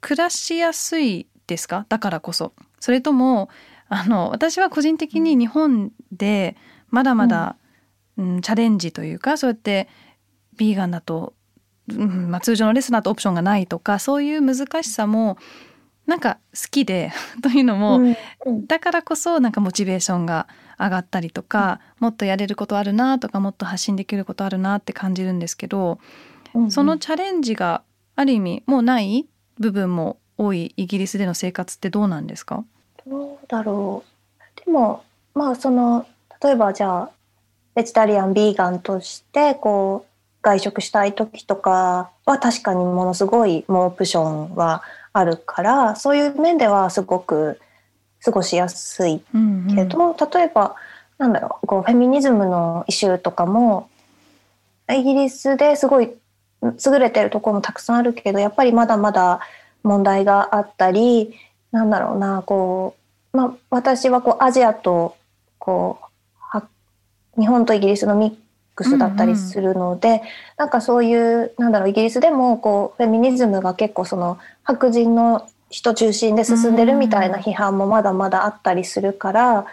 [0.00, 1.84] 暮らしやすいですか？
[1.88, 2.54] だからこそ。
[2.80, 3.50] それとも
[3.88, 6.56] あの私は個人的に日本で
[6.90, 7.56] まだまだ
[8.16, 9.88] うん、チャレンジというかそうやって
[10.56, 11.34] ビーガンだと、
[11.88, 15.36] うんまあ、通常のレストランとオプションがないとかそういう難しさも
[16.06, 17.98] なんか好きで というのも、
[18.46, 25.98] うん、だからこそなんかモチベーションが上がったりとか、うん、もっとやれることあるなとかもっと発信できることあるなって感じるんですけど、
[26.52, 27.82] うんうん、そのチャレンジが
[28.16, 29.26] ある意味もうない
[29.58, 32.64] 部分も多いイギリスでの生活ってどうなんですか？
[33.06, 34.64] どうだろう。
[34.64, 35.02] でも
[35.34, 36.06] まあその
[36.42, 37.10] 例えばじゃあ
[37.74, 47.60] ベジタリアンビーガンとしてこう外食したい時とかは確かにものすごいもうオプションはあるからそういう面ではすごく
[48.22, 50.76] 過ごしやすいけど、うんうん、例えば
[51.18, 53.88] なんだろうこうフェミニズムのイシューとかも
[54.92, 56.10] イギリスですごい
[56.62, 59.40] 優れてるところもたくさんあるけどやっぱりまだまだ
[59.82, 61.34] 問題があったり
[61.74, 62.94] なんだろうなこ
[63.32, 65.16] う、まあ、私はこうアジアと
[65.58, 66.04] こう
[67.36, 68.34] 日本とイギリスのミッ
[68.76, 70.20] クスだったりするので、うんうん、
[70.56, 79.64] なんかそういうなんだろうイギリスでもこうフェミニズムが結構その白人の人中心で進んでるみたいな批判もまだまだあったりするから、うん、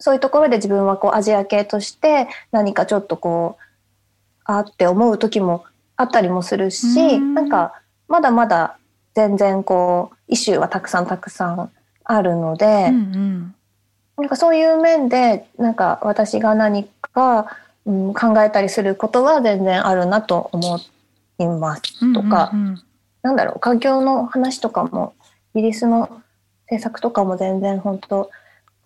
[0.00, 3.62] そういうところで自分はこうアジア系として何かちょっとこう
[4.46, 5.64] あって思う時も
[5.96, 8.78] あったりもするし、うん、なんかまだまだ
[9.14, 11.70] 全然こうイシューはたくさんたくさん
[12.04, 13.54] あるので、うんうん。
[14.16, 20.80] なんかそういう面でなんか私が何か、うん、考えたりすることは全然あるなと思
[21.38, 22.82] いますとか、うんうんうん、
[23.22, 25.14] なんだろう環境の話とかも
[25.54, 26.22] イギリスの
[26.64, 28.30] 政策とかも全然本当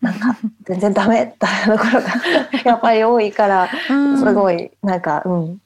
[0.00, 2.08] なんか 全然ダメだところが
[2.64, 3.68] やっぱり多いから
[4.16, 5.60] すごいなんか、うん、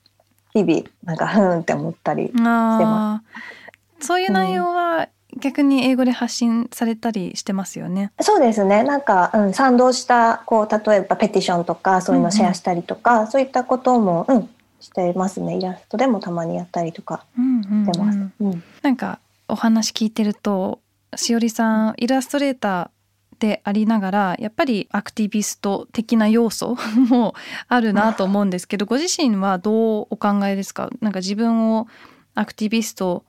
[0.55, 3.58] 日々なんかふんって思ったりしてます。
[4.01, 8.13] そういう内容は逆に英語で発信されたりしてますよね。
[8.21, 8.83] そうですね。
[8.83, 15.57] なんか、うん、賛同したこう例えばペティションとかそういうのシェアしたりとか、うんうん、そういったことも、うん、してますね。
[15.57, 18.19] イラストでもたまにやったりとかしてます。
[18.19, 20.81] うんうんうん、なんかお話聞いてると、
[21.15, 27.35] しおりさんイラストレーターでありながらやっぱりアクティビスト的な要素も
[27.69, 30.91] あるなと思うんですけどご自身はどうお考えですか？
[31.01, 31.87] なんか自分を
[32.35, 33.25] アクティビスト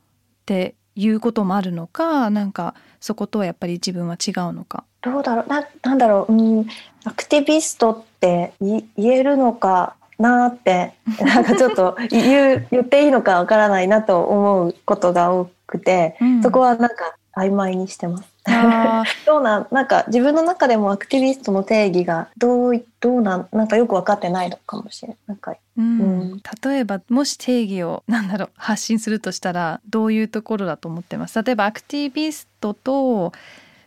[0.49, 4.83] っていうこともあるのかなんかそことはやっぱり自分は違うのか。
[5.01, 5.47] どうだろう？
[5.47, 6.65] ななんだろう、うん、
[7.05, 18.38] アクティビストって言えるのかなって なんかちょっと言う言っていいのかわからないなと思うことが多くて、うん、そこはなんか曖昧にしてます。
[19.25, 25.17] どうなんなんか自分の中でもアクティビストの定義がどうどうなんなんかよく分かってないのかもしれない。
[25.27, 31.41] なんかうん、例えばもし定義をなんだろう発信するとしたらどういうところだと思ってます？
[31.41, 33.31] 例えばアクティビストと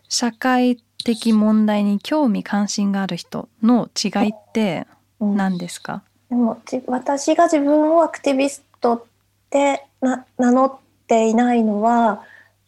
[0.09, 4.87] 社会的問題に興味関心がある人の違いって
[5.21, 9.05] 何ですか、でも私が自分をアクティビストっ
[9.51, 10.75] てな名乗っ
[11.07, 12.23] ていないのは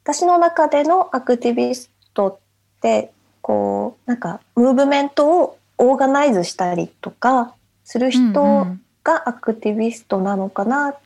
[0.05, 8.67] 私の中でのアクティビストってこうなんかムーブメントをオーガナイズしたりとかする人
[9.03, 10.99] がアクティビストなのかなっ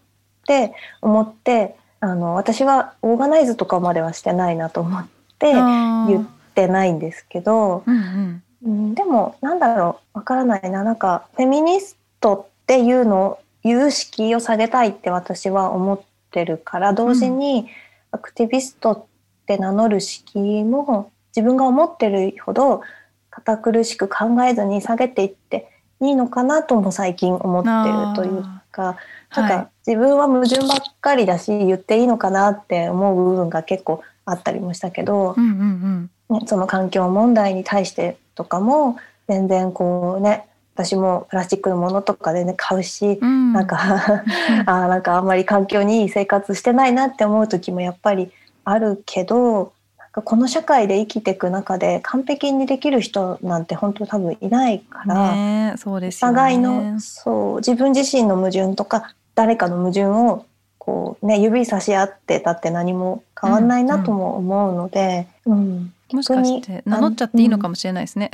[0.47, 5.09] て思って、あの私はオーガナイズとかまではしてないなと思っ
[5.39, 10.83] て言ってないんですけど、うんうん、でもなんだろうわからないな。
[10.83, 17.69] なんかフェミニストっていうの有識を下げたいって私は思ってるから同時に
[18.11, 19.05] アクティビストっ
[19.47, 22.83] て名乗る敷居も自分が思ってるほど
[23.31, 28.97] 堅苦しく考えずに下げていっていいのかなとも最近思ってるというか
[29.35, 40.47] なんか自分は矛盾ばっかりだし言っていいのかなって思う部分が結構あったりもしたけど、うんうんうん、その環境問題に対してとかも全然こうね
[40.79, 44.23] 私もプラスチックのものとかでね買うし、うん、なんか
[44.67, 48.31] あなんかあんまり環境にいい生活してないなって思う時もやっぱり
[48.64, 60.45] あるけどなんかこの社会で生きていく中で完璧にできる人なんて本当多分いないから、ね、そうです、ね、お互いのそう自分自身の矛盾とか誰かの矛盾を
[60.79, 68.31] こうね指差し合ってたって何も変わんないなとも思うので、うん、うん、もしかして名乗っちゃっていいのかもしれないですね。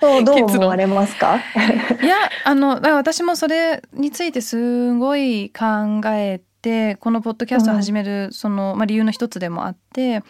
[0.00, 1.36] そうどう思われますか？
[1.36, 10.22] いやあの私もそれについてすごい考えてこのポッドキャストを始める、その、まあ、理由の一つでもあって、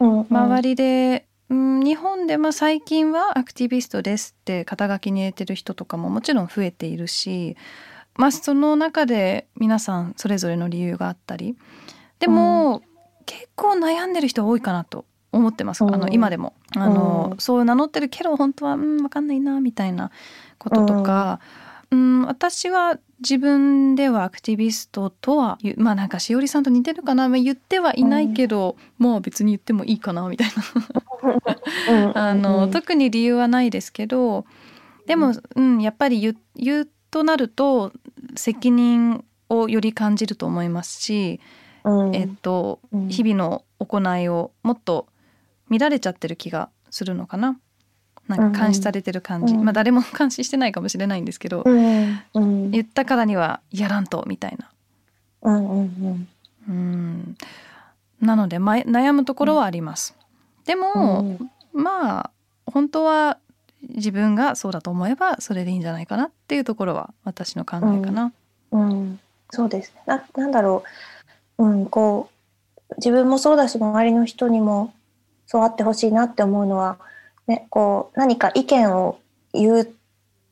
[0.00, 7.56] うんうん、周りで、うん、日本でまあ最近はアクティビストですって肩書きに入れてる人とかももちろん増えているし、
[8.16, 11.56] まあ、その中で皆さんそれぞれの理由があったり
[12.18, 12.82] でも、うん、
[13.26, 15.04] 結構悩んでる人多いかなと
[15.36, 16.54] 思ってます、あの今でも。
[16.76, 20.10] あの、そう名乗ってるけど本当はうん分かんないなみたいな
[20.58, 21.40] こととか、
[21.90, 30.48] うん、私は自分ではアクティビストとはまあなんかしおりさんと似てるかな、まあ、言ってはいないけど、うん、もう別に言ってもいいかなみたい
[31.86, 32.12] な。
[32.14, 34.44] あの、特に理由はないですけど
[35.06, 37.92] でも、うん、やっぱり言言うとなると
[38.34, 41.40] 責任をより感じると思いますし、
[41.84, 45.06] うん、えっと、日々の行いをもっと
[45.70, 47.58] 乱れちゃってる気がするのかな。
[48.28, 52.20] なんか監視されてる感じ、うん、まあ誰も監視してないかもしれないんですけど、うん。
[52.34, 54.68] うん、言ったからにはやらんとみたいな。
[55.42, 56.28] うんうん
[56.68, 57.36] うん、
[58.20, 60.16] なので、ま、悩むところはあります。
[60.64, 61.38] でも、
[61.72, 62.30] まあ
[62.66, 63.38] 本当は
[63.82, 68.32] 自分がそうだと思えばそれでいいんじゃないかなっていうところは私の考えかな。
[68.72, 69.20] うん。
[69.50, 70.02] そうですね。
[70.06, 70.82] ななんだろ
[71.58, 72.28] う、うん、こ
[72.90, 74.92] う自分もそうだし周りの人にも
[75.46, 76.98] そうあってほしいなって思うのは、
[77.46, 79.18] ね、こう何か意見を
[79.52, 79.94] 言う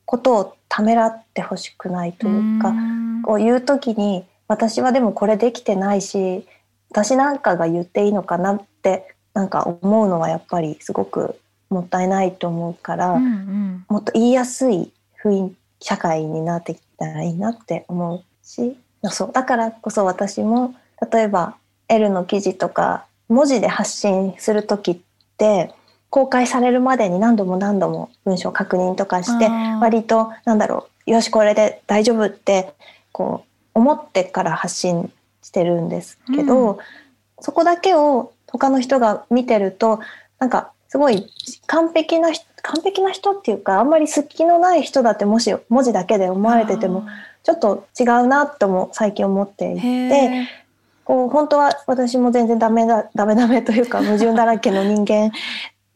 [0.05, 2.73] ことをためらってほしくないというか
[3.23, 6.45] こう言う時に私はでもこれできてないし
[6.89, 14.91] 私なんかが言っていいのかなってなんか思うのはやっぱりすごくもったいないと思うから、うんうん、もっと言いやすい
[15.23, 20.73] 雰囲気社会になってきたらいいなって思うしそうだからこそ私も
[21.11, 21.57] 例えば
[21.89, 24.97] L の記事とか文字で発信する時っ
[25.37, 25.73] て
[26.09, 29.49] 公開されるまでに何度も何度も文章確認とかして
[29.81, 32.73] 割となんだろうよしこれで大丈夫って
[33.11, 35.11] こう思ってから発信
[35.41, 36.77] してるんですけど、うん、
[37.39, 39.99] そこだけを他の人が見てると
[40.39, 41.27] なんかすごい
[41.67, 42.29] 完璧な
[42.61, 47.05] 完璧な人っていうかあんまり隙のない人だってもし文字だけで思われてても
[47.43, 50.47] ちょっと違うなとも最近思っていて
[51.05, 55.31] こう本当は私も全然ダメだ ダメダメというか矛盾だらけの人間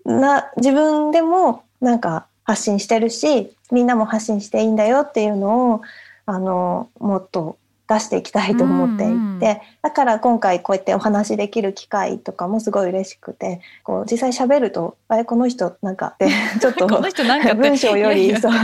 [0.06, 5.82] な自分でもなんか発信してるしみんなも発信していいんだよっていうのを
[6.26, 7.58] あのもっと
[7.90, 16.30] 出していきたいと思っていて、うんうん、だから今回こうやってお話できる機会とかもすごい嬉しくてこう実際喋ると「あれこの人なんか」って
[16.62, 18.52] ちょっと文章よりそう。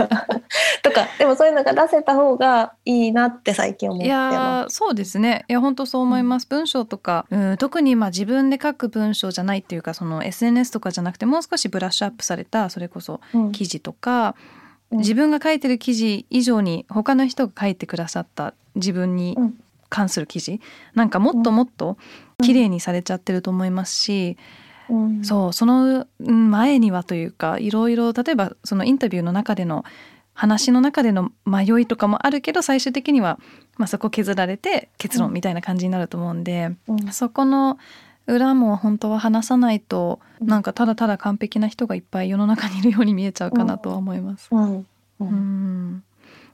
[0.84, 4.76] とかでもそういうのが出せた方がいいなって最近思ってます。
[4.76, 5.44] そうですね。
[5.48, 13.20] いや本当そう思います、文章とか、うん、特にまあ自分で書く文章じゃないっていうかその SNS とかじゃなくてもう少しブラッシュアップされたそれこそ
[13.52, 19.38] 記事とか、うん自分が書いてる記事以上に他の人が書いてくださった自分に
[19.90, 20.62] 関する記事。
[20.94, 21.98] なんかもっともっと
[22.44, 24.38] 綺麗にされちゃってると思いますし、
[24.90, 29.84] うん、そうその前にはというかいろいろ例えばそのインタビューの中での
[30.34, 33.40] 話の中での迷いとかもあるけど最終的には、
[33.78, 37.80] まあ、そこ削られて結論みたいな感じになると思うんで、うん、そこの
[38.28, 44.48] 裏も本当は話さないとなんかただただ完璧な人がいっぱい世の中にいるように見えちゃうかなとは思います。
[44.52, 44.78] うん。
[44.80, 44.86] う
[45.20, 45.28] うん。
[45.98, 46.04] ん。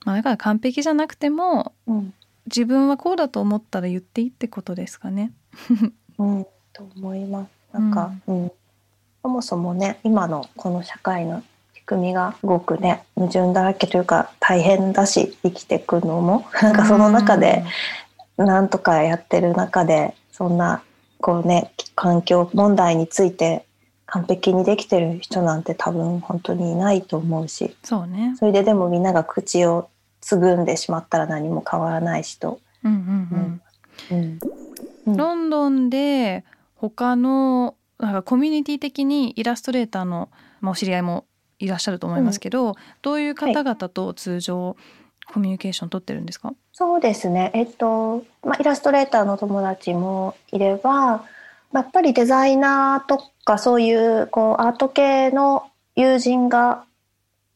[0.06, 2.14] まあ、だから完璧じゃなくてもうん。
[2.48, 5.32] 自分はこうだと思ったら言っていいってことですかね。
[6.18, 7.50] うん、と思います。
[7.74, 8.52] なんか、うん。
[9.22, 11.44] そもそもね今のこの社会の
[11.76, 17.64] 仕組みがすごくね矛盾だらけというか大変だし生きていくのもなんかその中で
[18.38, 20.82] なんとかやってる中でそんな
[21.22, 23.66] こうね環境問題について
[24.06, 28.36] 完璧にできてる人なんて多分本当にいないと思うしそうね。
[28.38, 32.60] それででもみんなが口をつぐんでしまったら何も変わらないしと。
[32.84, 33.62] うんうん
[34.12, 34.18] うん。
[34.18, 34.40] うん。
[35.08, 35.18] うん。
[35.18, 36.44] ロンドンで
[36.76, 41.26] 他のなんかコミュニティ的にイラストレーターの、まあ、お知り合いも
[41.60, 44.76] いらっしゃると思いますけど、どういう方々と通常
[45.32, 47.52] コミュニケーション取ってるんですか、そうですね。
[47.54, 51.24] えっと、まあ、イラストレーターの友達もいれば、
[51.74, 56.84] やっぱりデザイナーとかそういうこうアート系の友人が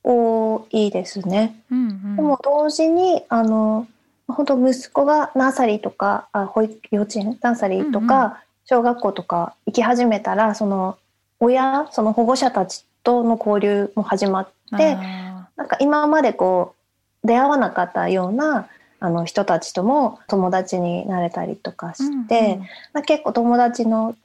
[0.03, 1.61] 多いですね。
[1.69, 3.87] うんうんでも同時にあの
[4.27, 10.97] 本当息子がナーサリーとかあ保育幼稚園ナーサリーとうんうか小学校とか行き始めたらその
[11.41, 14.93] 親その保護者たちとの交流も始まって。
[14.93, 16.84] あなんか今までこう
[17.25, 18.67] 出会わなかったような
[18.99, 22.59] あの人たちとも友達になれたりとかーして、
[22.93, 24.15] まあ、結構友達の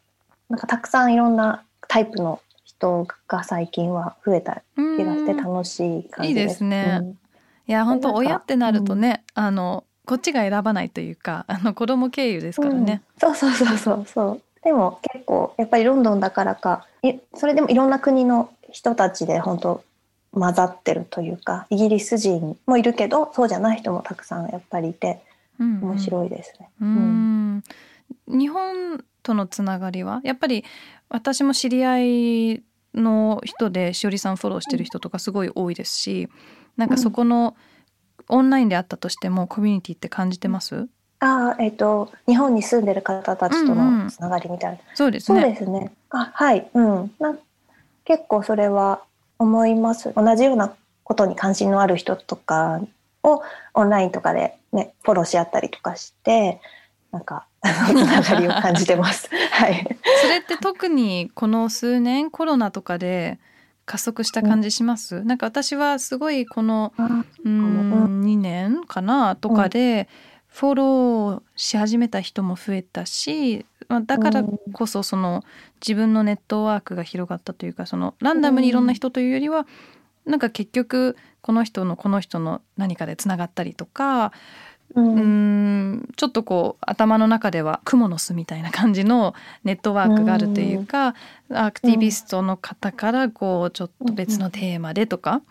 [0.48, 6.42] なんかたくさんいろんなタイプの人が最近は増えたうんうん気がして楽しい感じです。
[6.42, 7.10] いいですねうん
[7.66, 13.02] いや本当親ってなるとね、あのこっちが選ばないというかあの子供経由ですからね。
[13.22, 14.42] うんそうそうそうそうそう。
[14.64, 19.84] でも結構やっぱりロンドンだからかいそれでもいろんな国の人たちで本当
[20.32, 25.20] 混ざってるというかイギリス人もいるけどそうじゃない人もたくさんやっぱりいて
[25.58, 26.70] うんうん面白いですね。
[26.80, 27.64] うーん
[28.26, 30.20] 日本とのつながりは？
[30.24, 30.64] やっぱり
[31.08, 31.98] 私も知り合
[32.54, 32.62] い
[32.94, 36.28] の人でしおりさんフォローしてる人とかすごい多いですし
[36.76, 37.56] なんかそこの
[38.28, 40.88] オンラインであったとしてもコミュニティって感じてます？
[41.18, 44.78] ああ、えっ、と、日本に住んでる方たちとうんうんのつながりみたいな。
[44.94, 45.50] そうですそうね。
[45.50, 45.92] ですね。
[46.08, 47.36] あ、はい、うん、な、
[48.06, 49.02] 結構それは
[49.40, 50.12] 思います。
[50.14, 50.72] 同じような
[51.02, 52.80] ことに関心のある人とか
[53.24, 53.42] を
[53.74, 56.60] オンラインとかでね、フォローし合ったりとかして。
[57.12, 59.28] なんか、つながりを感じてます。
[59.50, 59.98] はい。
[60.22, 63.40] それって特にこの数年コロナとかで
[63.84, 70.08] 加速した感じします、なんか私はすごいこのうーん2年かなとかで
[70.46, 75.42] フォローし始めた人も増えたし、まあ、だからこそその
[75.86, 79.66] 自分のネットワークが広がったというかそのランダムにいろんな人というよりは
[80.24, 84.32] なんか結局この人のこの人の何かでつながったりとか
[84.94, 89.34] う、うんちょっとこう頭の中では蜘蛛の巣みたいな感じの
[89.64, 91.14] ネットワークがあるというか、
[91.50, 95.42] アクティビストの方からこうちょっと別のテーマでとか、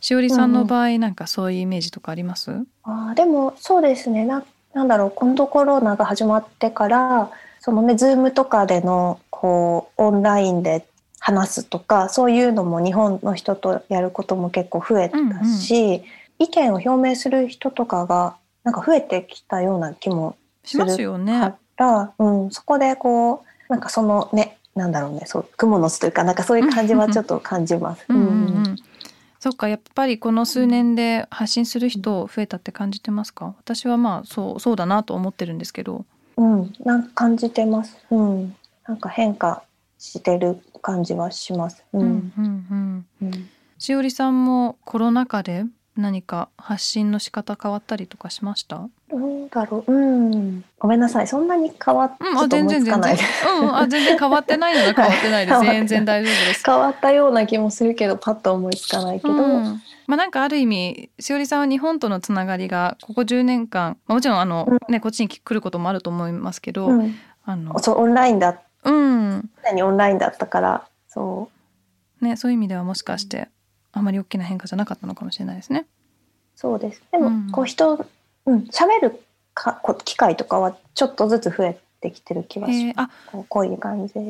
[0.00, 4.24] しおりさんの場合なんかそういうイメージとかあります、あーでもそうですね。
[4.24, 5.12] ななんだろう。
[5.14, 7.30] 今度コロナが始まってから
[7.60, 10.84] そのね Zoom とかでのこうオンラインで
[11.18, 16.02] 話すとかそういうのも日本の人とやることも結構増えたし、
[16.38, 21.38] 意見を表明する人とかがなんか増えてきたような気もしますよね。
[21.40, 28.04] から、うん、そこでこうなんかそのねなんだろうねそう蜘蛛の巣というかなんかそういう感じはちょっと感じます。
[28.08, 28.24] うんうん。
[28.24, 28.28] う
[28.70, 28.76] ん。
[29.38, 33.54] そっかやっぱりこの数年で発信する人増えたって感じてますか？
[33.58, 36.04] 私はまあそうそうだなと思ってるんですけど
[36.40, 37.98] うん、なんか感じてます。
[38.10, 38.56] うん、
[38.88, 39.62] なんか変化
[39.98, 41.84] してる感じはします。
[41.92, 45.64] う、うんんうんうんうんしおりさんもコロナ禍で
[45.96, 48.88] 何か発信の仕方変わったりとかしました？
[49.10, 49.92] どうだろう。
[49.92, 50.00] う
[50.36, 51.26] ん、ごめんなさい。
[51.26, 53.68] そんなに変わっ、うん、あ全思いつかない然全然。
[53.68, 55.58] うん、あ 全然変わってないのは変わってないです。
[55.58, 56.62] はい全然大丈夫です。
[56.64, 59.34] 変わったような気もするけど、パッと思いつかないけど。
[59.34, 71.48] うんまあなんかある意味しおりさんは日本とのつながりがここ10年間まあもちろんあの、ねこっちに来ることもあると思いますけど、うん、あのそうオンラインだ、うん常にオンラインだったから、そ
[72.20, 73.50] ねそういう意味ではもしかして
[73.92, 75.86] あまり大きな変化じゃなかったのかもしれないですね。
[76.56, 77.02] う、そうです。
[77.12, 78.04] でも、うんこう人、
[78.46, 79.22] うん、喋る
[79.54, 82.78] か、こ機会とかはちょっとずつ増えてきてる気がします。
[82.78, 84.20] えーあこうこういう感じで、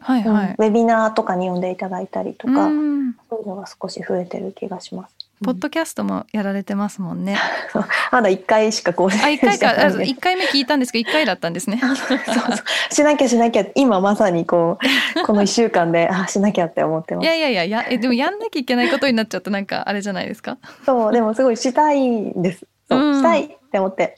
[0.00, 0.56] はいはい。
[0.58, 5.19] うんウェビナーとかに呼んでいただいたりとか、うんそういうのが少し増えてる気がします。
[5.42, 7.38] ポッドキャストもやられてますもんね。
[8.12, 11.78] まだ一回しか更新してなかあいんで一回目聞いたんですけど一回だったんですね。
[11.80, 12.94] そうそう。
[12.94, 13.64] しなきゃしなきゃ。
[13.74, 14.78] 今まさにこ
[15.16, 17.24] う この1週間であしなきゃって思ってます。
[17.24, 20.58] いやいやいややえでもやんなきゃいけないことになっちゃうとなんかあれじゃないですか？
[20.84, 22.66] そうでもすごいしたいんです。
[22.90, 23.14] そう、うん。
[23.16, 24.16] したいって思って。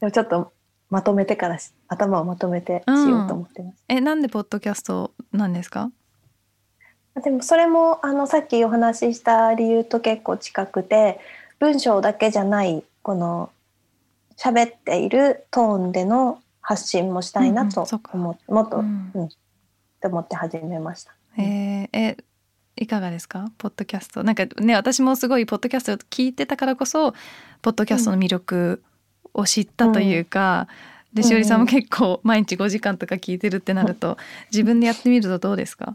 [0.00, 0.52] でもちょっと
[0.90, 3.76] まとめてからし頭をまとめてしようと思ってます。
[3.88, 5.90] えなんでポッドキャストなんですか？
[7.22, 11.20] でもそれもあのさっきお話しした理由と結構近くて
[11.58, 13.50] 文章だけじゃないこの
[14.36, 18.32] 喋っているトーンでの発信もしたいなとうんうんも
[18.62, 18.86] っと、ううん。
[19.14, 19.28] んっ
[20.00, 21.14] て思って始めました。
[21.38, 22.16] えーえ
[22.76, 23.52] いかがですか？
[23.58, 24.24] ポッドキャスト。
[24.24, 27.12] なんかね私もすごいポッドキャスト聞いてたからこそ
[27.60, 28.82] ポッドキャストの魅力
[29.34, 30.66] を知ったというか、
[31.12, 31.28] でうん。
[31.28, 34.16] しおりさんも結構毎日5時間とか聞いてるってなると
[34.50, 35.94] 自分でやってみるとどうですか？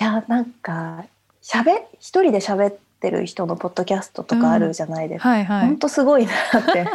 [0.00, 1.04] やなんか
[1.42, 5.28] 喋一人で喋ってる人のポッドキャストとかあるじゃないですか。
[5.28, 5.66] はいはい。
[5.66, 6.86] 本当すごいなって。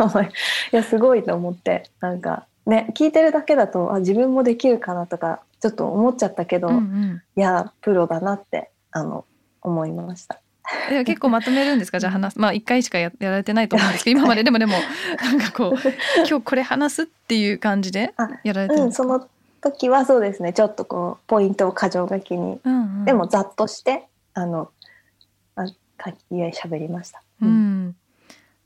[0.00, 0.28] 思 いい
[0.72, 1.84] やすごいと思って。
[2.00, 7.22] なんかね聞いてるだけだとあ自分もできるかなとかちょっと思っちゃったけど、うんうん。
[7.36, 9.24] いやプロだなってあの
[9.62, 10.40] 思いました。
[10.90, 11.98] いや結構まとめるんですか？
[12.00, 12.40] じゃあ話す。
[12.40, 14.42] まあ1回しかややられてないと思うんですけど今まで。
[14.44, 14.72] でもでも
[15.22, 15.88] なんかこう
[16.28, 19.28] 今日これ話すっていう感じであやられてるうんん、ですか、その
[19.64, 23.04] 時はそうですねちょっとこうポイントを箇条書きに、うんうん。
[23.06, 24.70] でもざっとしてあの
[25.56, 25.72] あ書
[26.12, 27.22] き喋りました。
[27.40, 27.96] うん、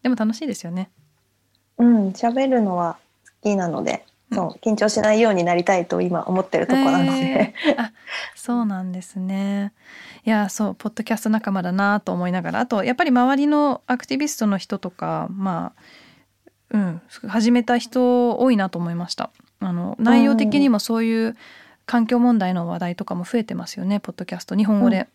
[0.03, 0.91] でも楽しいですよね。
[1.79, 7.81] うん喋るのは好きなので、そう緊張しないようになりたいと今思ってるとこなので、えー。
[7.81, 7.93] あ
[8.35, 9.73] そうなんですね。
[10.25, 15.73] いやそうポッドキャスト仲間だなと思いながらあとやっぱり周りのアクティビストの人とかま
[16.73, 19.31] あうん始めた人多いなと思いました
[19.61, 21.37] あの内容的にもそういう
[21.87, 24.57] 環境問題の話題とかも増えてますよねポッドキャスト。
[24.57, 25.09] 日本語で、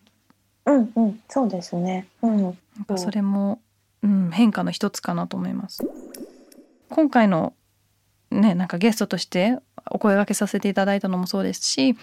[0.66, 0.92] うん。
[0.94, 2.06] うんそうですね。
[2.22, 2.42] うん。
[2.42, 2.54] なん
[2.86, 3.60] かそれも、
[4.02, 5.84] うん、変化の一つかなと思います。
[6.90, 7.54] 今回の
[8.30, 9.58] ねなんかゲストとして
[9.90, 11.96] お声掛けさせていただいたのもそうですし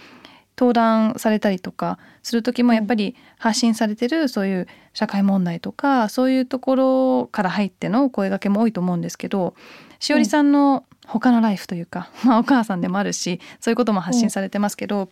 [0.57, 9.55] 登壇されたりとかする時もやっぱり発信されてるそういう社会問題とかそういうところから入ってのお声掛けも多いと思うんですけど
[9.99, 15.09] しおりさんの他のライフというか、 まあ、お母さんでもあるしそういうことも発信されてますけど、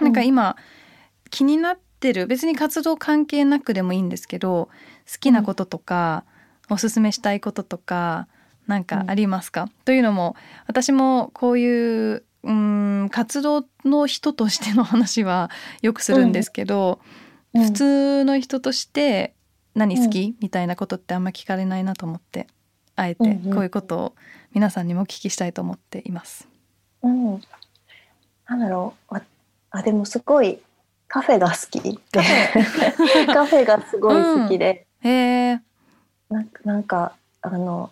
[0.00, 0.04] うん。
[0.04, 0.56] なんか今
[1.30, 4.70] 気になってる別に活動関係なくでもいいんですけど
[5.10, 6.24] 好きなこととか、
[6.70, 8.28] おすすめしたいこととか
[8.66, 15.50] なんかありますか、というのも私もこういううん活動の人としての話は
[15.82, 17.00] よくするんですけど、
[17.52, 17.64] うん。
[17.64, 19.34] 普通の人として
[19.74, 22.46] 何好き、みたいなことってあんま聞かれないなと思って
[22.96, 23.54] あえてうんうん。
[23.54, 24.14] こういうことを
[24.52, 26.48] 皆さんにもお聞きしたいと思っています。
[27.02, 27.42] うん、
[28.46, 29.16] なんだろう。
[29.16, 29.22] あ
[29.70, 30.58] あでもすごい
[31.06, 31.80] カフェが好き。
[31.80, 32.00] で
[33.26, 35.60] カフェがすごい好きで、へえ。
[36.28, 37.90] なんかなんかあの、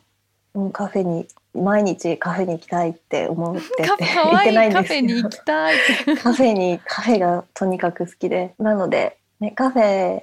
[0.54, 3.88] うん、カフェに毎日カフェに行きたいって思ってて。
[3.88, 3.96] 行っ
[4.42, 5.76] てないいんですけどカフェに行きたい。
[6.16, 8.54] カフェにカフェがとにかく好きで。
[8.58, 10.22] なので、ね、カフェ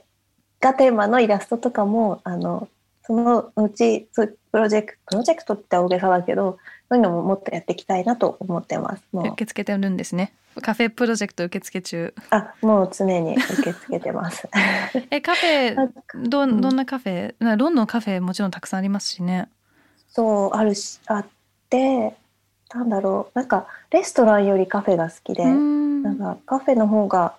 [0.60, 2.68] がテーマのイラストとかもあの
[3.08, 6.58] そのうちプロジェクトプロジェクトって大げさだけど
[6.90, 9.04] そういうのももっとやっていきたいなと思ってます。
[9.12, 10.34] もう受け付けてるんですね。
[10.62, 12.14] カフェプロジェクト受付中。
[12.30, 14.48] あもう常に受け付けてます。
[15.12, 19.50] えカフェどうんどんなカフェ、なロンドンカフェもちろんたくさんありますしね。
[20.08, 21.26] そうあるしあっ
[21.70, 22.16] て
[22.74, 27.36] なんだろうなんかレストランよりカフェが好きで、んなんかカフェの方が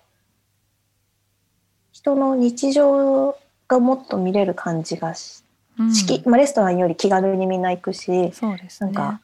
[1.92, 3.36] 人の日常
[3.68, 5.42] がもっと見れる感じがし、
[5.78, 8.92] うんしきまあ、レストランより気軽にみんな行くしそうですね。
[8.92, 9.20] なんか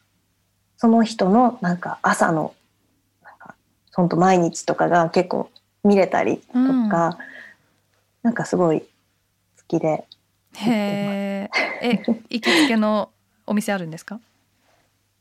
[0.77, 2.55] その人のなんか朝の
[3.23, 3.55] なんか
[3.95, 5.51] ほんと毎日とかが結構
[5.85, 6.89] 見れたりとか、うん
[8.23, 8.87] なんかすごい好
[9.67, 10.05] きで
[10.55, 11.51] へえ。
[11.81, 13.11] え 行きつけの
[13.49, 14.21] お店あるんですか？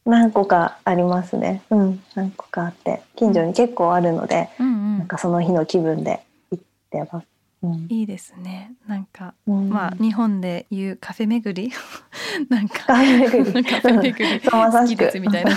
[0.06, 1.64] 何個かありますね。
[1.72, 4.98] うん、何個かあって近所に結構あるので、うんうん。
[5.00, 6.22] なんかその日の気分で
[6.52, 7.28] 行ってます。
[7.64, 7.86] うん。
[7.90, 8.74] いいですね。
[8.88, 9.70] なんか、うん。
[9.70, 11.72] まあ日本でいうカフェ巡り？
[12.50, 13.64] なんかカフェ巡り。
[13.70, 14.42] カフェ巡り。
[14.42, 15.52] 好きですみたいな。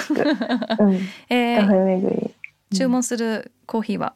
[0.81, 0.95] うん、
[1.31, 2.35] えーカフェ巡り。
[2.77, 4.15] 注文するコーヒーは、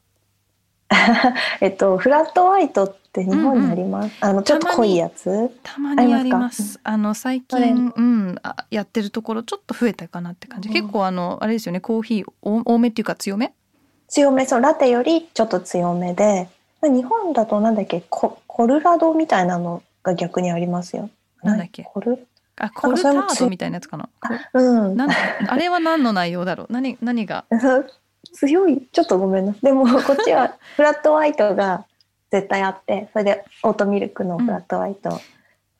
[1.60, 4.16] えっとフラットホワイトって日本にあります？
[4.20, 5.50] あのちょっと濃いやつ？
[5.62, 6.72] たまにあります。
[6.72, 6.80] す。
[6.82, 10.68] あの最近うんあやってるところちょっと増えたかなって感じ。
[10.68, 10.74] うん。
[10.74, 13.54] 結構あのあれですよねコーヒーお多めっていうか強め？
[14.08, 16.48] 強めそうラテよりちょっと強めで、
[16.82, 21.10] 日本だとなんだっけココルラドみたいなのが逆にありますよ。
[21.42, 21.84] なんだっけ？
[21.84, 22.26] コル？
[22.56, 24.08] あコルタードみたいなやつかな。
[24.20, 24.96] こうん。
[24.96, 26.72] なんあれは何の内容だろう？
[26.72, 27.44] 何何が？
[28.34, 28.86] 強い？
[28.92, 29.52] ちょっとごめんな。
[29.52, 31.86] さいでも こっちはフラットホワイトが
[32.30, 35.20] 絶対あってそれでオートミルクのフラットホワイト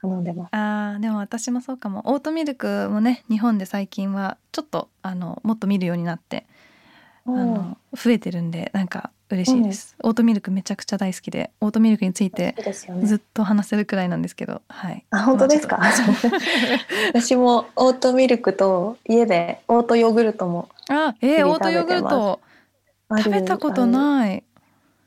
[0.00, 2.02] 頼んでます、あーでも私もそうかも。
[2.04, 6.46] オートミルクもね日本で最近はちょっとあのもっと見るようになって、
[7.26, 7.54] あうん。
[7.54, 12.54] の増えてるんでなんか嬉しいです、オートミルクめちゃくちゃ大好きでオートミルクについて
[13.02, 15.04] ずっと話せるくらいなんですけどはい。
[15.10, 15.78] あ本当ですか？
[17.12, 22.40] 私もオートミルクと家でオートヨーグルトもあえー、オートヨーグルト。
[23.10, 24.42] 食べたことない。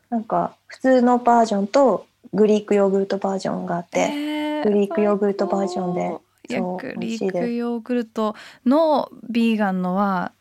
[0.10, 6.18] なんか普通のバージョンとグリークヨーグルトバージョンがあって、えーグリークヨーグルトバージョンで
[6.48, 10.34] グリークヨーグルトのビーガンのは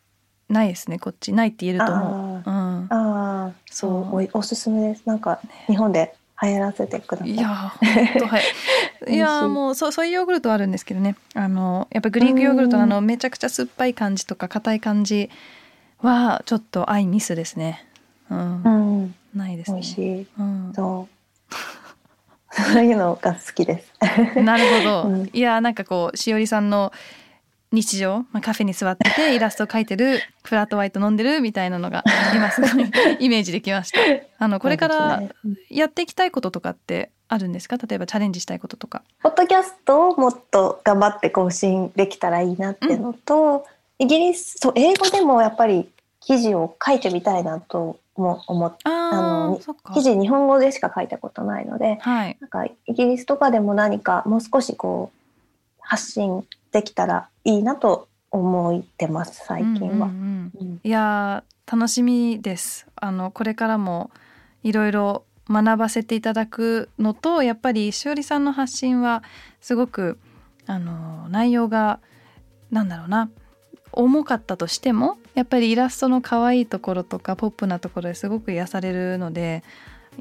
[0.49, 1.33] ないですねこっち。
[1.33, 2.49] ないって言えると思う。
[2.49, 2.60] うん、
[3.69, 7.31] そそううおすすめですなんか日本で流行らせてください。
[7.31, 7.79] いや本
[8.19, 8.43] 当はい。
[9.13, 11.15] いやもうそうそういうヨーグルトはあるんですけどね。
[11.35, 15.29] あのやっぱグリークヨーグルトのあのうめちゃくちゃ酸っぱい感じとか硬い感じ
[15.99, 17.85] はちょっと相ミスですね。
[18.29, 18.69] うん、う
[19.05, 19.15] ん。
[19.35, 19.77] ないですね。
[19.77, 20.27] 美味しい。
[20.39, 21.15] うん、そう。
[22.73, 24.39] そういうのが好きです。
[24.41, 25.29] なるほど、 うん。
[25.31, 26.91] いやなんかこうしおりさんの
[27.71, 32.03] 日常、まあ、カフェに座ってて イラスト描いてるフラットホワイト飲んでるみたいなのが
[32.35, 32.71] 今すごい
[33.19, 33.99] イメージできました。
[34.39, 35.21] あのこれから
[35.69, 37.77] やっていきたいこととかってあるんですか？
[37.77, 39.03] 例えばチャレンジしたいこととか。
[39.23, 43.65] ポッドキャストをもっと頑張って更新できたらいいなっていうのと、
[43.99, 49.15] イギリスそう英語でもやっぱり記事を書いてみたいなとも思ってああ
[49.49, 49.59] の
[49.93, 52.37] 記事日本語でしか書いたことないのではい。
[52.41, 60.07] なんかイギリスとかでも何かもう少しこう発信できたらいいなと思ってます最近は。
[60.07, 60.67] うんうんうん。
[60.67, 60.79] うん。
[60.83, 62.87] いやー楽しみです。
[62.95, 64.11] あのこれからも
[64.63, 69.23] いろいろ学ばせていただくのとやっぱりしおりさんの発信は
[69.59, 70.17] すごく
[70.65, 71.99] あの内容が
[72.71, 73.29] なんだろうな
[73.91, 79.63] 重かったとしてもやっぱりイラストの可愛いところとかポップなところですごく癒されるので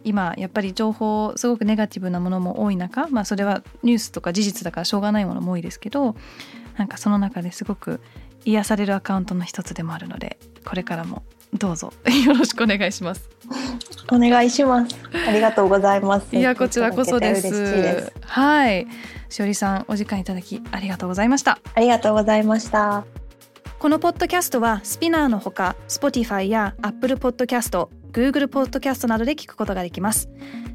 [0.05, 6.17] 今やっぱり情報すごくネガティブなものも多い中まあそれはニュースとか事実だからしょうがないものも多いですけど
[6.77, 8.01] なんかその中ですごく
[8.45, 11.23] 癒されるアカウントの一つでもあるのでこれからも
[11.53, 11.93] どうぞ
[12.27, 13.29] よろしくお願いします。
[14.13, 14.97] お願いします。
[15.27, 16.35] ありがとうございます。
[16.35, 18.13] いやこちらこそです。
[18.25, 18.87] はい、
[19.29, 21.59] しおりさんお時間いただきありがとうございました。
[21.75, 23.05] ありがとうございました。
[23.79, 30.29] このポッドキャストはスピナーのほか Spotify や Apple Podcast、Google Podcast などで聞くことができます。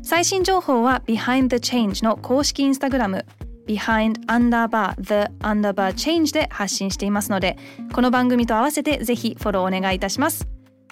[0.04, 3.26] 最新情報は Behind the Change の公式インスタグラム
[3.68, 7.58] Behind Underbar The Underbar Change で発信していますので
[7.94, 10.48] この番組と合わせてぜひフォローお願いいたします。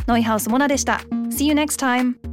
[0.07, 1.01] ノイハウスモナでした。
[1.29, 2.32] See you next time!